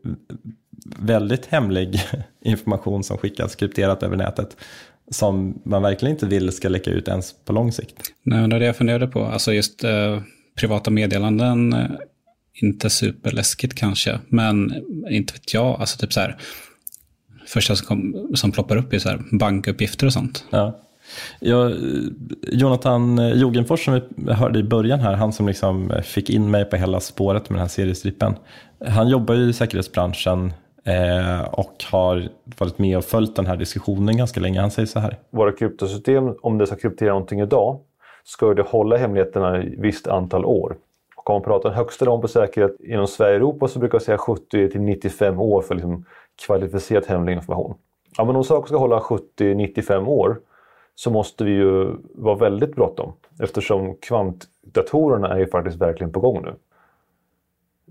väldigt 0.98 1.46
hemlig 1.46 2.00
information 2.44 3.04
som 3.04 3.18
skickas 3.18 3.56
krypterat 3.56 4.02
över 4.02 4.16
nätet 4.16 4.56
som 5.10 5.62
man 5.64 5.82
verkligen 5.82 6.14
inte 6.14 6.26
vill 6.26 6.52
ska 6.52 6.68
läcka 6.68 6.90
ut 6.90 7.08
ens 7.08 7.34
på 7.44 7.52
lång 7.52 7.72
sikt. 7.72 7.94
Nej, 8.22 8.48
det 8.48 8.56
är 8.56 8.60
det 8.60 8.66
jag 8.66 8.76
funderade 8.76 9.06
på. 9.06 9.24
Alltså 9.24 9.52
just 9.52 9.84
eh, 9.84 10.20
privata 10.56 10.90
meddelanden, 10.90 11.72
eh, 11.72 11.90
inte 12.62 12.90
superläskigt 12.90 13.74
kanske, 13.74 14.18
men 14.28 14.74
inte 15.10 15.32
vet 15.32 15.54
jag, 15.54 15.80
alltså 15.80 15.98
typ 15.98 16.12
så 16.12 16.20
här, 16.20 16.36
första 17.46 17.76
som, 17.76 17.86
kom, 17.86 18.30
som 18.34 18.52
ploppar 18.52 18.76
upp 18.76 18.92
är 18.92 18.98
så 18.98 19.08
här 19.08 19.22
bankuppgifter 19.32 20.06
och 20.06 20.12
sånt. 20.12 20.44
Ja. 20.50 20.80
Ja, 21.40 21.70
Jonathan 22.52 23.32
Jogenfors 23.38 23.84
som 23.84 24.00
vi 24.16 24.32
hörde 24.32 24.58
i 24.58 24.62
början 24.62 25.00
här, 25.00 25.14
han 25.14 25.32
som 25.32 25.46
liksom 25.46 25.92
fick 26.02 26.30
in 26.30 26.50
mig 26.50 26.64
på 26.64 26.76
hela 26.76 27.00
spåret 27.00 27.50
med 27.50 27.56
den 27.56 27.60
här 27.60 27.68
seriestrippen. 27.68 28.34
Han 28.86 29.08
jobbar 29.08 29.34
ju 29.34 29.48
i 29.48 29.52
säkerhetsbranschen 29.52 30.52
eh, 30.84 31.44
och 31.54 31.84
har 31.92 32.28
varit 32.58 32.78
med 32.78 32.96
och 32.98 33.04
följt 33.04 33.36
den 33.36 33.46
här 33.46 33.56
diskussionen 33.56 34.16
ganska 34.16 34.40
länge. 34.40 34.60
Han 34.60 34.70
säger 34.70 34.86
så 34.86 34.98
här. 34.98 35.18
Våra 35.30 35.52
kryptosystem, 35.52 36.34
om 36.42 36.58
det 36.58 36.66
ska 36.66 36.76
kryptera 36.76 37.08
någonting 37.08 37.40
idag, 37.40 37.80
ska 38.24 38.54
det 38.54 38.62
hålla 38.62 38.96
hemligheterna 38.96 39.62
i 39.62 39.66
ett 39.66 39.78
visst 39.78 40.06
antal 40.06 40.44
år. 40.44 40.76
Och 41.16 41.30
om 41.30 41.34
man 41.34 41.42
pratar 41.42 41.68
om 41.68 41.74
högsta 41.74 42.04
nivån 42.04 42.20
på 42.20 42.28
säkerhet 42.28 42.76
inom 42.80 43.06
Sverige 43.06 43.34
och 43.34 43.36
Europa 43.36 43.68
så 43.68 43.78
brukar 43.78 43.94
jag 43.94 44.02
säga 44.02 44.18
70 44.18 44.70
till 44.70 44.80
95 44.80 45.40
år 45.40 45.62
för 45.62 45.74
liksom 45.74 46.04
kvalificerat 46.46 47.06
hemlig 47.06 47.32
information. 47.32 47.74
Ja, 48.16 48.24
men 48.24 48.36
om 48.36 48.44
saker 48.44 48.66
ska 48.66 48.76
hålla 48.76 49.00
70-95 49.00 50.06
år 50.06 50.40
så 50.94 51.10
måste 51.10 51.44
vi 51.44 51.50
ju 51.50 51.96
vara 52.14 52.34
väldigt 52.34 52.74
bråttom 52.74 53.12
eftersom 53.40 53.96
kvantdatorerna 53.96 55.28
är 55.28 55.38
ju 55.38 55.46
faktiskt 55.46 55.76
verkligen 55.76 56.12
på 56.12 56.20
gång 56.20 56.42
nu. 56.42 56.54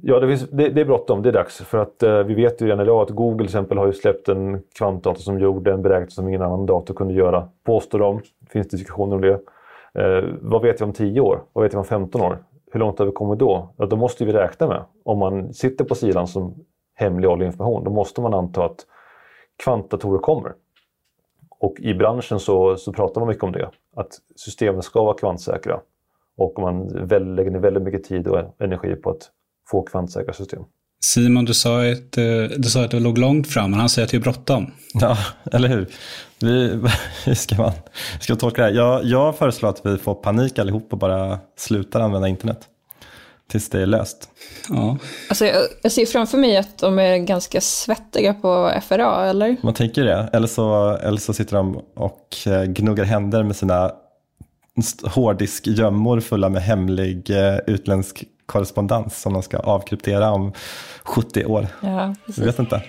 Ja, 0.02 0.20
det, 0.20 0.28
finns, 0.28 0.50
det, 0.50 0.70
det 0.70 0.82
är 0.82 0.86
bråttom, 0.86 1.22
det 1.22 1.30
är 1.30 1.34
dags. 1.34 1.58
För 1.58 1.78
att 1.78 2.04
eh, 2.04 2.24
vi 2.24 2.34
vet 2.34 2.62
ju 2.62 2.66
redan 2.66 2.80
idag 2.80 3.02
att 3.02 3.10
Google 3.10 3.38
till 3.38 3.46
exempel 3.46 3.78
har 3.78 3.86
ju 3.86 3.94
släppt 3.94 4.30
en 4.30 4.62
kvantdator 4.78 5.22
som 5.22 5.40
gjorde 5.40 5.72
en 5.72 5.82
beräkning 5.82 6.10
som 6.10 6.28
ingen 6.28 6.42
annan 6.42 6.66
dator 6.66 6.94
kunde 6.94 7.14
göra. 7.14 7.50
Påstår 7.64 8.00
de. 8.00 8.22
Det 8.40 8.52
finns 8.52 8.68
diskussioner 8.68 9.16
om 9.16 9.22
det. 9.22 9.40
Eh, 9.94 10.24
vad 10.42 10.62
vet 10.62 10.82
vi 10.82 10.86
om 10.86 10.94
10 10.94 11.22
år? 11.22 11.44
Vad 11.54 11.64
vet 11.64 11.74
vi 11.74 11.78
om 11.78 11.86
15 11.86 12.22
år? 12.22 12.44
Hur 12.72 12.80
långt 12.80 13.00
har 13.00 13.06
vi 13.06 13.12
kommit 13.12 13.40
då? 13.40 13.74
Ja, 13.78 13.86
då 13.86 13.96
måste 13.96 14.26
vi 14.26 14.34
räkna 14.34 14.68
med, 14.68 14.84
om 15.06 15.18
man 15.18 15.54
sitter 15.54 15.86
på 15.86 15.96
sidan 15.96 16.28
som 16.28 16.56
hemlig 16.96 17.30
information, 17.30 17.84
då 17.84 17.92
måste 17.92 18.22
man 18.22 18.34
anta 18.34 18.66
att 18.66 18.86
kvantdatorer 19.64 20.20
kommer. 20.20 20.54
Och 21.60 21.80
i 21.80 21.94
branschen 21.94 22.40
så, 22.40 22.76
så 22.76 22.94
pratar 22.94 23.22
man 23.22 23.28
mycket 23.28 23.44
om 23.44 23.52
det, 23.52 23.70
att 23.96 24.20
systemen 24.36 24.82
ska 24.82 25.04
vara 25.04 25.18
kvantsäkra. 25.18 25.80
Och 26.38 26.60
man 26.60 27.08
väl, 27.08 27.36
lägger 27.36 27.52
ner 27.52 27.60
väldigt 27.60 27.84
mycket 27.84 28.04
tid 28.04 28.28
och 28.28 28.40
energi 28.60 28.96
på 28.96 29.10
att 29.10 29.32
få 29.74 29.82
kvantsäkra 29.82 30.34
system. 30.34 30.64
Simon, 31.04 31.46
du 31.46 31.54
sa, 31.54 31.92
att, 31.92 32.18
eh, 32.18 32.58
du 32.58 32.70
sa 32.70 32.84
att 32.84 32.92
det 32.92 33.00
låg 33.00 33.18
långt 33.18 33.48
fram, 33.48 33.72
men 33.72 33.80
han 33.80 33.90
säger 33.90 34.06
att 34.06 34.12
det 34.12 34.18
är 34.18 34.22
bråttom. 34.22 34.72
Ja, 34.94 35.18
eller 35.52 35.70
hur? 35.70 35.88
Vi, 36.40 36.80
hur 37.26 37.34
ska 37.34 37.56
man 37.56 37.72
ska 38.20 38.36
tolka 38.36 38.62
det 38.62 38.68
här? 38.68 38.76
Jag, 38.76 39.06
jag 39.06 39.38
föreslår 39.38 39.70
att 39.70 39.86
vi 39.86 39.98
får 39.98 40.16
panik 40.16 40.60
allihop 40.60 40.94
och 40.94 40.98
bara 40.98 41.40
slutar 41.58 42.00
använda 42.00 42.28
internet. 42.28 42.60
Tills 43.50 43.70
det 43.70 43.82
är 43.82 43.86
löst. 43.86 44.30
Ja. 44.70 44.98
Alltså 45.30 45.46
jag, 45.46 45.64
jag 45.82 45.92
ser 45.92 46.06
framför 46.06 46.38
mig 46.38 46.58
att 46.58 46.78
de 46.78 47.00
är 47.00 47.18
ganska 47.18 47.62
svettiga 47.62 48.34
på 48.34 48.72
FRA, 48.88 49.30
eller? 49.30 49.58
Man 49.64 49.74
tänker 49.74 50.04
det. 50.04 50.30
Eller 50.34 50.48
så, 50.48 50.98
eller 50.98 51.18
så 51.18 51.34
sitter 51.34 51.56
de 51.56 51.82
och 51.96 52.48
eh, 52.48 52.64
gnuggar 52.64 53.04
händer 53.04 53.44
med 53.44 53.56
sina 53.56 53.92
hårddiskgömmor 55.04 56.20
fulla 56.20 56.50
med 56.50 56.62
hemlig 56.62 57.30
eh, 57.30 57.58
utländsk 57.68 58.24
korrespondens 58.54 59.22
som 59.22 59.34
de 59.34 59.42
ska 59.44 59.58
avkryptera 59.58 60.32
om 60.32 60.54
70 61.04 61.46
år. 61.46 61.68
Ja, 61.82 62.16
Jag 62.26 62.46
vet 62.46 62.60
inte. 62.60 62.84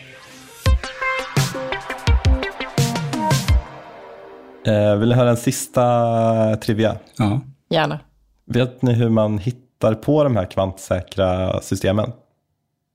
Eh, 4.66 4.96
vill 4.96 5.08
ni 5.08 5.14
höra 5.14 5.30
en 5.30 5.36
sista 5.36 6.56
trivia? 6.56 6.96
Ja. 7.18 7.40
Gärna. 7.70 8.00
Vet 8.46 8.82
ni 8.82 8.92
hur 8.92 9.08
man 9.08 9.38
hittar 9.38 9.94
på 9.94 10.24
de 10.24 10.36
här 10.36 10.44
kvantsäkra 10.44 11.60
systemen? 11.62 12.12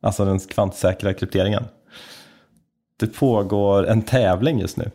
Alltså 0.02 0.26
den 0.26 0.40
kvantsäkra 0.40 1.14
krypteringen. 1.14 1.64
Det 3.00 3.08
pågår 3.08 3.88
en 3.88 4.02
tävling 4.02 4.60
just 4.60 4.78
nu. 4.78 4.92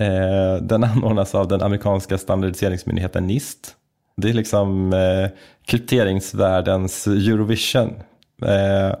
Eh, 0.00 0.62
den 0.62 0.84
anordnas 0.84 1.34
av 1.34 1.48
den 1.48 1.62
amerikanska 1.62 2.18
standardiseringsmyndigheten 2.18 3.26
NIST. 3.26 3.76
Det 4.16 4.28
är 4.30 4.34
liksom 4.34 4.92
eh, 4.92 5.30
krypteringsvärldens 5.66 7.06
Eurovision. 7.06 7.94
Eh, 8.42 8.94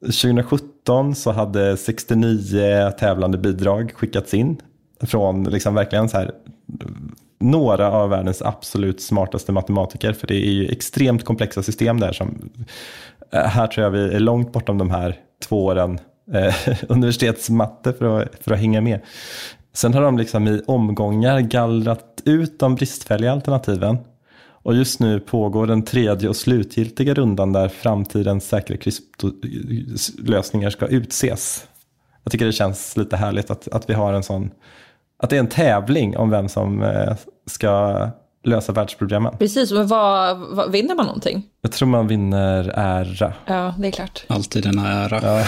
2017 0.00 1.14
så 1.14 1.32
hade 1.32 1.76
69 1.76 2.90
tävlande 2.98 3.38
bidrag 3.38 3.92
skickats 3.94 4.34
in 4.34 4.60
från 5.00 5.44
liksom 5.44 5.74
verkligen 5.74 6.08
så 6.08 6.16
här 6.16 6.30
några 7.40 7.92
av 7.92 8.10
världens 8.10 8.42
absolut 8.42 9.02
smartaste 9.02 9.52
matematiker. 9.52 10.12
För 10.12 10.26
det 10.26 10.34
är 10.34 10.52
ju 10.52 10.68
extremt 10.68 11.24
komplexa 11.24 11.62
system 11.62 12.00
där 12.00 12.12
som 12.12 12.50
eh, 13.32 13.40
här 13.40 13.66
tror 13.66 13.84
jag 13.84 13.90
vi 13.90 14.14
är 14.14 14.20
långt 14.20 14.52
bortom 14.52 14.78
de 14.78 14.90
här 14.90 15.16
två 15.48 15.64
åren 15.64 15.98
eh, 16.32 16.54
universitetsmatte 16.88 17.92
för 17.92 18.20
att, 18.20 18.28
för 18.44 18.52
att 18.52 18.58
hänga 18.58 18.80
med. 18.80 19.00
Sen 19.72 19.94
har 19.94 20.02
de 20.02 20.18
liksom 20.18 20.48
i 20.48 20.62
omgångar 20.66 21.40
gallrat 21.40 22.22
ut 22.24 22.58
de 22.58 22.74
bristfälliga 22.74 23.32
alternativen. 23.32 23.98
Och 24.66 24.74
just 24.74 25.00
nu 25.00 25.20
pågår 25.20 25.66
den 25.66 25.82
tredje 25.82 26.28
och 26.28 26.36
slutgiltiga 26.36 27.14
rundan 27.14 27.52
där 27.52 27.68
framtidens 27.68 28.48
säkra 28.48 28.76
kryptolösningar 28.76 30.70
ska 30.70 30.86
utses. 30.86 31.66
Jag 32.22 32.32
tycker 32.32 32.46
det 32.46 32.52
känns 32.52 32.96
lite 32.96 33.16
härligt 33.16 33.50
att, 33.50 33.68
att 33.68 33.90
vi 33.90 33.94
har 33.94 34.12
en 34.12 34.22
sån, 34.22 34.50
att 35.18 35.30
det 35.30 35.36
är 35.36 35.40
en 35.40 35.48
tävling 35.48 36.16
om 36.16 36.30
vem 36.30 36.48
som 36.48 36.82
eh, 36.82 37.16
ska 37.46 38.00
lösa 38.44 38.72
världsproblemen. 38.72 39.38
Precis, 39.38 39.72
men 39.72 39.86
vad, 39.86 40.38
vad, 40.38 40.72
vinner 40.72 40.94
man 40.94 41.06
någonting? 41.06 41.42
Jag 41.62 41.72
tror 41.72 41.88
man 41.88 42.06
vinner 42.06 42.72
ära. 42.74 43.32
Ja, 43.46 43.74
det 43.78 43.86
är 43.86 43.92
klart. 43.92 44.24
Alltid 44.26 44.66
en 44.66 44.78
ära. 44.78 45.20
Ja. 45.22 45.44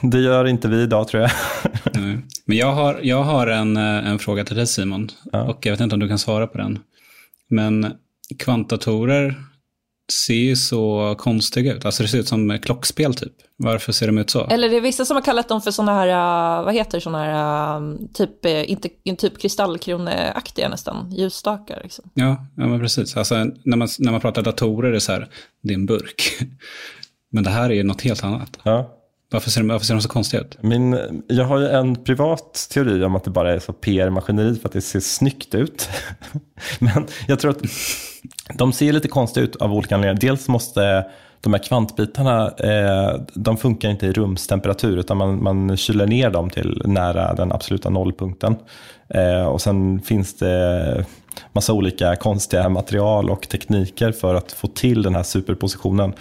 Det 0.00 0.20
gör 0.20 0.44
inte 0.44 0.68
vi 0.68 0.82
idag 0.82 1.08
tror 1.08 1.22
jag. 1.22 1.30
Men 2.44 2.56
jag 2.56 2.72
har, 2.72 3.00
jag 3.02 3.22
har 3.22 3.46
en, 3.46 3.76
eh, 3.76 4.08
en 4.08 4.18
fråga 4.18 4.44
till 4.44 4.56
dig 4.56 4.66
Simon. 4.66 5.08
Och 5.32 5.66
jag 5.66 5.72
vet 5.72 5.80
inte 5.80 5.94
om 5.94 6.00
du 6.00 6.08
kan 6.08 6.18
svara 6.18 6.46
på 6.46 6.58
den. 6.58 6.78
Men 7.48 7.92
kvantdatorer 8.38 9.34
ser 10.12 10.34
ju 10.34 10.56
så 10.56 11.14
konstiga 11.18 11.74
ut. 11.74 11.84
Alltså 11.84 12.02
det 12.02 12.08
ser 12.08 12.18
ut 12.18 12.28
som 12.28 12.58
klockspel 12.58 13.14
typ. 13.14 13.32
Varför 13.56 13.92
ser 13.92 14.06
de 14.06 14.18
ut 14.18 14.30
så? 14.30 14.46
Eller 14.46 14.68
det 14.68 14.76
är 14.76 14.80
vissa 14.80 15.04
som 15.04 15.14
har 15.14 15.22
kallat 15.22 15.48
dem 15.48 15.62
för 15.62 15.70
sådana 15.70 15.92
här, 15.92 16.08
uh, 16.58 16.64
vad 16.64 16.74
heter 16.74 17.00
sådana 17.00 17.24
här, 17.24 17.80
uh, 17.80 17.96
typ, 18.14 18.46
uh, 18.46 18.70
inte, 18.70 18.88
typ 19.16 19.38
kristallkroneaktiga 19.38 20.68
nästan, 20.68 21.12
ljusstakar. 21.12 21.80
Liksom. 21.82 22.10
Ja, 22.14 22.46
ja 22.56 22.66
men 22.66 22.80
precis. 22.80 23.16
Alltså, 23.16 23.34
när, 23.64 23.76
man, 23.76 23.88
när 23.98 24.12
man 24.12 24.20
pratar 24.20 24.42
datorer 24.42 24.88
är 24.88 24.92
det 24.92 25.00
så 25.00 25.12
här, 25.12 25.28
det 25.62 25.72
är 25.72 25.74
en 25.74 25.86
burk. 25.86 26.22
men 27.30 27.44
det 27.44 27.50
här 27.50 27.72
är 27.72 27.84
något 27.84 28.02
helt 28.02 28.24
annat. 28.24 28.58
Ja. 28.62 28.92
Varför 29.30 29.50
ser, 29.50 29.60
de, 29.60 29.68
varför 29.68 29.86
ser 29.86 29.94
de 29.94 30.00
så 30.00 30.08
konstiga 30.08 30.42
ut? 30.42 30.58
Min, 30.60 30.98
jag 31.28 31.44
har 31.44 31.58
ju 31.58 31.68
en 31.68 32.04
privat 32.04 32.68
teori 32.72 33.04
om 33.04 33.16
att 33.16 33.24
det 33.24 33.30
bara 33.30 33.54
är 33.54 33.58
så 33.58 33.72
PR-maskineri 33.72 34.54
för 34.54 34.68
att 34.68 34.72
det 34.72 34.80
ser 34.80 35.00
snyggt 35.00 35.54
ut. 35.54 35.88
Men 36.78 37.06
jag 37.28 37.40
tror 37.40 37.50
att 37.50 37.62
de 38.54 38.72
ser 38.72 38.92
lite 38.92 39.08
konstiga 39.08 39.44
ut 39.44 39.56
av 39.56 39.72
olika 39.72 39.94
anledningar. 39.94 40.20
Dels 40.20 40.48
måste 40.48 41.06
de 41.40 41.52
här 41.52 41.62
kvantbitarna, 41.62 42.50
eh, 42.58 43.20
de 43.34 43.56
funkar 43.56 43.90
inte 43.90 44.06
i 44.06 44.12
rumstemperatur 44.12 44.98
utan 44.98 45.16
man, 45.16 45.42
man 45.42 45.76
kyler 45.76 46.06
ner 46.06 46.30
dem 46.30 46.50
till 46.50 46.82
nära 46.84 47.34
den 47.34 47.52
absoluta 47.52 47.90
nollpunkten. 47.90 48.56
Eh, 49.08 49.46
och 49.46 49.62
sen 49.62 50.00
finns 50.00 50.36
det 50.36 51.04
massa 51.52 51.72
olika 51.72 52.16
konstiga 52.16 52.68
material 52.68 53.30
och 53.30 53.48
tekniker 53.48 54.12
för 54.12 54.34
att 54.34 54.52
få 54.52 54.66
till 54.66 55.02
den 55.02 55.14
här 55.14 55.22
superpositionen. 55.22 56.12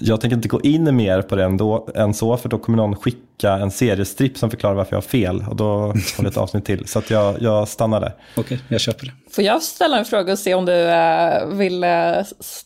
Jag 0.00 0.20
tänker 0.20 0.36
inte 0.36 0.48
gå 0.48 0.60
in 0.60 0.96
mer 0.96 1.22
på 1.22 1.36
det 1.36 1.44
ändå, 1.44 1.88
än 1.94 2.14
så, 2.14 2.36
för 2.36 2.48
då 2.48 2.58
kommer 2.58 2.76
någon 2.76 2.96
skicka 2.96 3.52
en 3.52 3.70
seriestripp 3.70 4.38
som 4.38 4.50
förklarar 4.50 4.74
varför 4.74 4.92
jag 4.92 4.96
har 4.96 5.08
fel 5.08 5.44
och 5.50 5.56
då 5.56 5.94
får 6.16 6.22
vi 6.22 6.28
ett 6.28 6.36
avsnitt 6.36 6.64
till. 6.64 6.88
Så 6.88 6.98
att 6.98 7.10
jag, 7.10 7.42
jag 7.42 7.68
stannar 7.68 8.00
där. 8.00 8.14
Okej, 8.36 8.42
okay, 8.42 8.58
jag 8.68 8.80
köper 8.80 9.06
det. 9.06 9.12
Får 9.30 9.44
jag 9.44 9.62
ställa 9.62 9.98
en 9.98 10.04
fråga 10.04 10.32
och 10.32 10.38
se 10.38 10.54
om 10.54 10.64
du 10.64 10.88
äh, 10.88 11.46
vill 11.46 11.84
äh, 11.84 11.90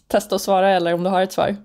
testa 0.09 0.37
att 0.37 0.43
svara 0.43 0.71
eller 0.71 0.95
om 0.95 1.05
du 1.05 1.11
har 1.11 1.23
ett 1.23 1.33
svar? 1.33 1.57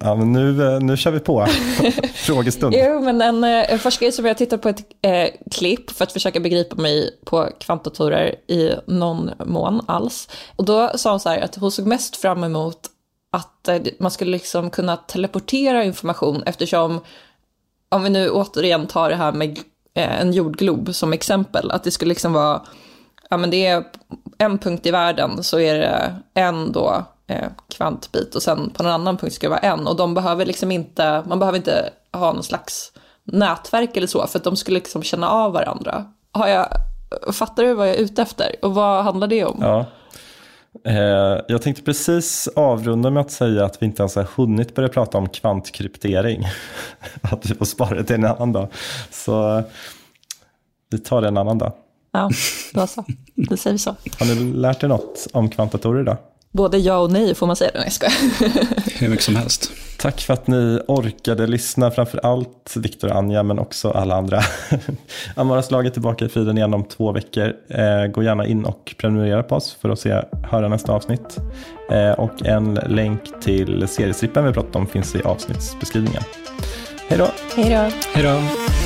Ja, 0.00 0.14
men 0.14 0.32
nu, 0.32 0.78
nu 0.80 0.96
kör 0.96 1.10
vi 1.10 1.20
på. 1.20 1.46
Frågestund. 2.14 2.74
jo, 2.78 3.00
men 3.00 3.22
en, 3.22 3.44
en 3.44 3.78
forskare 3.78 4.12
som 4.12 4.24
jag 4.26 4.36
tittat 4.36 4.62
på 4.62 4.68
ett 4.68 4.80
eh, 5.02 5.28
klipp 5.50 5.90
för 5.90 6.04
att 6.04 6.12
försöka 6.12 6.40
begripa 6.40 6.76
mig 6.76 7.10
på 7.24 7.48
kvantdatorer 7.60 8.34
i 8.46 8.70
någon 8.86 9.30
mån 9.46 9.80
alls. 9.88 10.28
Och 10.56 10.64
då 10.64 10.90
sa 10.94 11.10
hon 11.10 11.20
så 11.20 11.28
här 11.28 11.40
att 11.40 11.54
hon 11.54 11.72
såg 11.72 11.86
mest 11.86 12.16
fram 12.16 12.44
emot 12.44 12.90
att 13.30 13.68
eh, 13.68 13.82
man 13.98 14.10
skulle 14.10 14.30
liksom 14.30 14.70
kunna 14.70 14.96
teleportera 14.96 15.84
information 15.84 16.42
eftersom, 16.46 17.00
om 17.88 18.02
vi 18.02 18.10
nu 18.10 18.30
återigen 18.30 18.86
tar 18.86 19.10
det 19.10 19.16
här 19.16 19.32
med 19.32 19.58
eh, 19.94 20.20
en 20.20 20.32
jordglob 20.32 20.94
som 20.94 21.12
exempel, 21.12 21.70
att 21.70 21.84
det 21.84 21.90
skulle 21.90 22.08
liksom 22.08 22.32
vara, 22.32 22.62
ja 23.30 23.36
men 23.36 23.50
det 23.50 23.66
är 23.66 23.84
en 24.38 24.58
punkt 24.58 24.86
i 24.86 24.90
världen 24.90 25.42
så 25.42 25.58
är 25.58 25.74
det 25.78 26.14
en 26.34 26.72
då 26.72 27.04
eh, 27.26 27.48
kvantbit 27.68 28.34
och 28.34 28.42
sen 28.42 28.70
på 28.70 28.82
någon 28.82 28.92
annan 28.92 29.16
punkt 29.16 29.34
ska 29.34 29.46
det 29.46 29.50
vara 29.50 29.60
en. 29.60 29.86
Och 29.86 29.96
de 29.96 30.14
behöver 30.14 30.46
liksom 30.46 30.72
inte, 30.72 31.22
man 31.26 31.38
behöver 31.38 31.58
inte 31.58 31.90
ha 32.12 32.32
någon 32.32 32.42
slags 32.42 32.92
nätverk 33.24 33.96
eller 33.96 34.06
så 34.06 34.26
för 34.26 34.38
att 34.38 34.44
de 34.44 34.56
skulle 34.56 34.78
liksom 34.78 35.02
känna 35.02 35.28
av 35.28 35.52
varandra. 35.52 36.04
Har 36.32 36.48
jag, 36.48 36.68
fattar 37.32 37.62
du 37.62 37.74
vad 37.74 37.88
jag 37.88 37.96
är 37.96 38.00
ute 38.00 38.22
efter? 38.22 38.54
Och 38.62 38.74
vad 38.74 39.04
handlar 39.04 39.26
det 39.26 39.44
om? 39.44 39.58
Ja. 39.60 39.86
Eh, 40.84 41.40
jag 41.48 41.62
tänkte 41.62 41.82
precis 41.82 42.48
avrunda 42.56 43.10
med 43.10 43.20
att 43.20 43.30
säga 43.30 43.64
att 43.64 43.82
vi 43.82 43.86
inte 43.86 44.02
ens 44.02 44.16
har 44.16 44.26
hunnit 44.36 44.74
börja 44.74 44.88
prata 44.88 45.18
om 45.18 45.28
kvantkryptering. 45.28 46.44
att 47.20 47.46
vi 47.46 47.54
får 47.54 47.64
spara 47.64 47.94
det 47.94 48.04
till 48.04 48.16
en 48.16 48.24
annan 48.24 48.52
dag. 48.52 48.68
Så 49.10 49.62
vi 50.90 50.98
tar 50.98 51.20
det 51.20 51.28
en 51.28 51.36
annan 51.36 51.58
dag. 51.58 51.72
Ja, 52.12 52.30
då 52.72 52.86
så. 52.86 53.04
Då 53.34 53.56
säger 53.56 53.74
vi 53.74 53.78
så. 53.78 53.96
Har 54.18 54.34
ni 54.34 54.52
lärt 54.52 54.82
er 54.82 54.88
något 54.88 55.26
om 55.32 55.48
kvantdatorer 55.48 56.00
idag? 56.00 56.16
Både 56.52 56.78
ja 56.78 56.98
och 56.98 57.12
nej 57.12 57.34
får 57.34 57.46
man 57.46 57.56
säga. 57.56 57.70
Nej, 57.74 57.82
jag 57.84 57.92
skojar. 57.92 58.14
Hur 59.00 59.08
mycket 59.08 59.24
som 59.24 59.36
helst. 59.36 59.70
Tack 60.06 60.20
för 60.20 60.34
att 60.34 60.46
ni 60.46 60.80
orkade 60.88 61.46
lyssna, 61.46 61.90
framför 61.90 62.26
allt 62.26 62.76
Viktor 62.76 63.08
och 63.08 63.16
Anja, 63.16 63.42
men 63.42 63.58
också 63.58 63.90
alla 63.90 64.14
andra. 64.16 64.40
Amaras 65.34 65.70
lag 65.70 65.86
är 65.86 65.90
tillbaka 65.90 66.24
i 66.24 66.28
feeden 66.28 66.56
igen 66.56 66.74
om 66.74 66.84
två 66.84 67.12
veckor. 67.12 67.52
Eh, 67.68 68.06
gå 68.06 68.22
gärna 68.22 68.46
in 68.46 68.64
och 68.64 68.94
prenumerera 68.98 69.42
på 69.42 69.54
oss 69.54 69.76
för 69.80 69.88
att 69.88 69.98
se, 69.98 70.22
höra 70.50 70.68
nästa 70.68 70.92
avsnitt. 70.92 71.38
Eh, 71.90 72.10
och 72.10 72.46
en 72.46 72.74
länk 72.74 73.40
till 73.40 73.88
seriestrippen 73.88 74.44
vi 74.44 74.52
pratat 74.52 74.76
om 74.76 74.86
finns 74.86 75.14
i 75.14 75.22
avsnittsbeskrivningen. 75.22 76.22
Hej 77.08 77.18
då! 77.18 77.28
Hej 77.56 77.70
då! 77.70 77.90
Hej 78.14 78.22
då! 78.22 78.85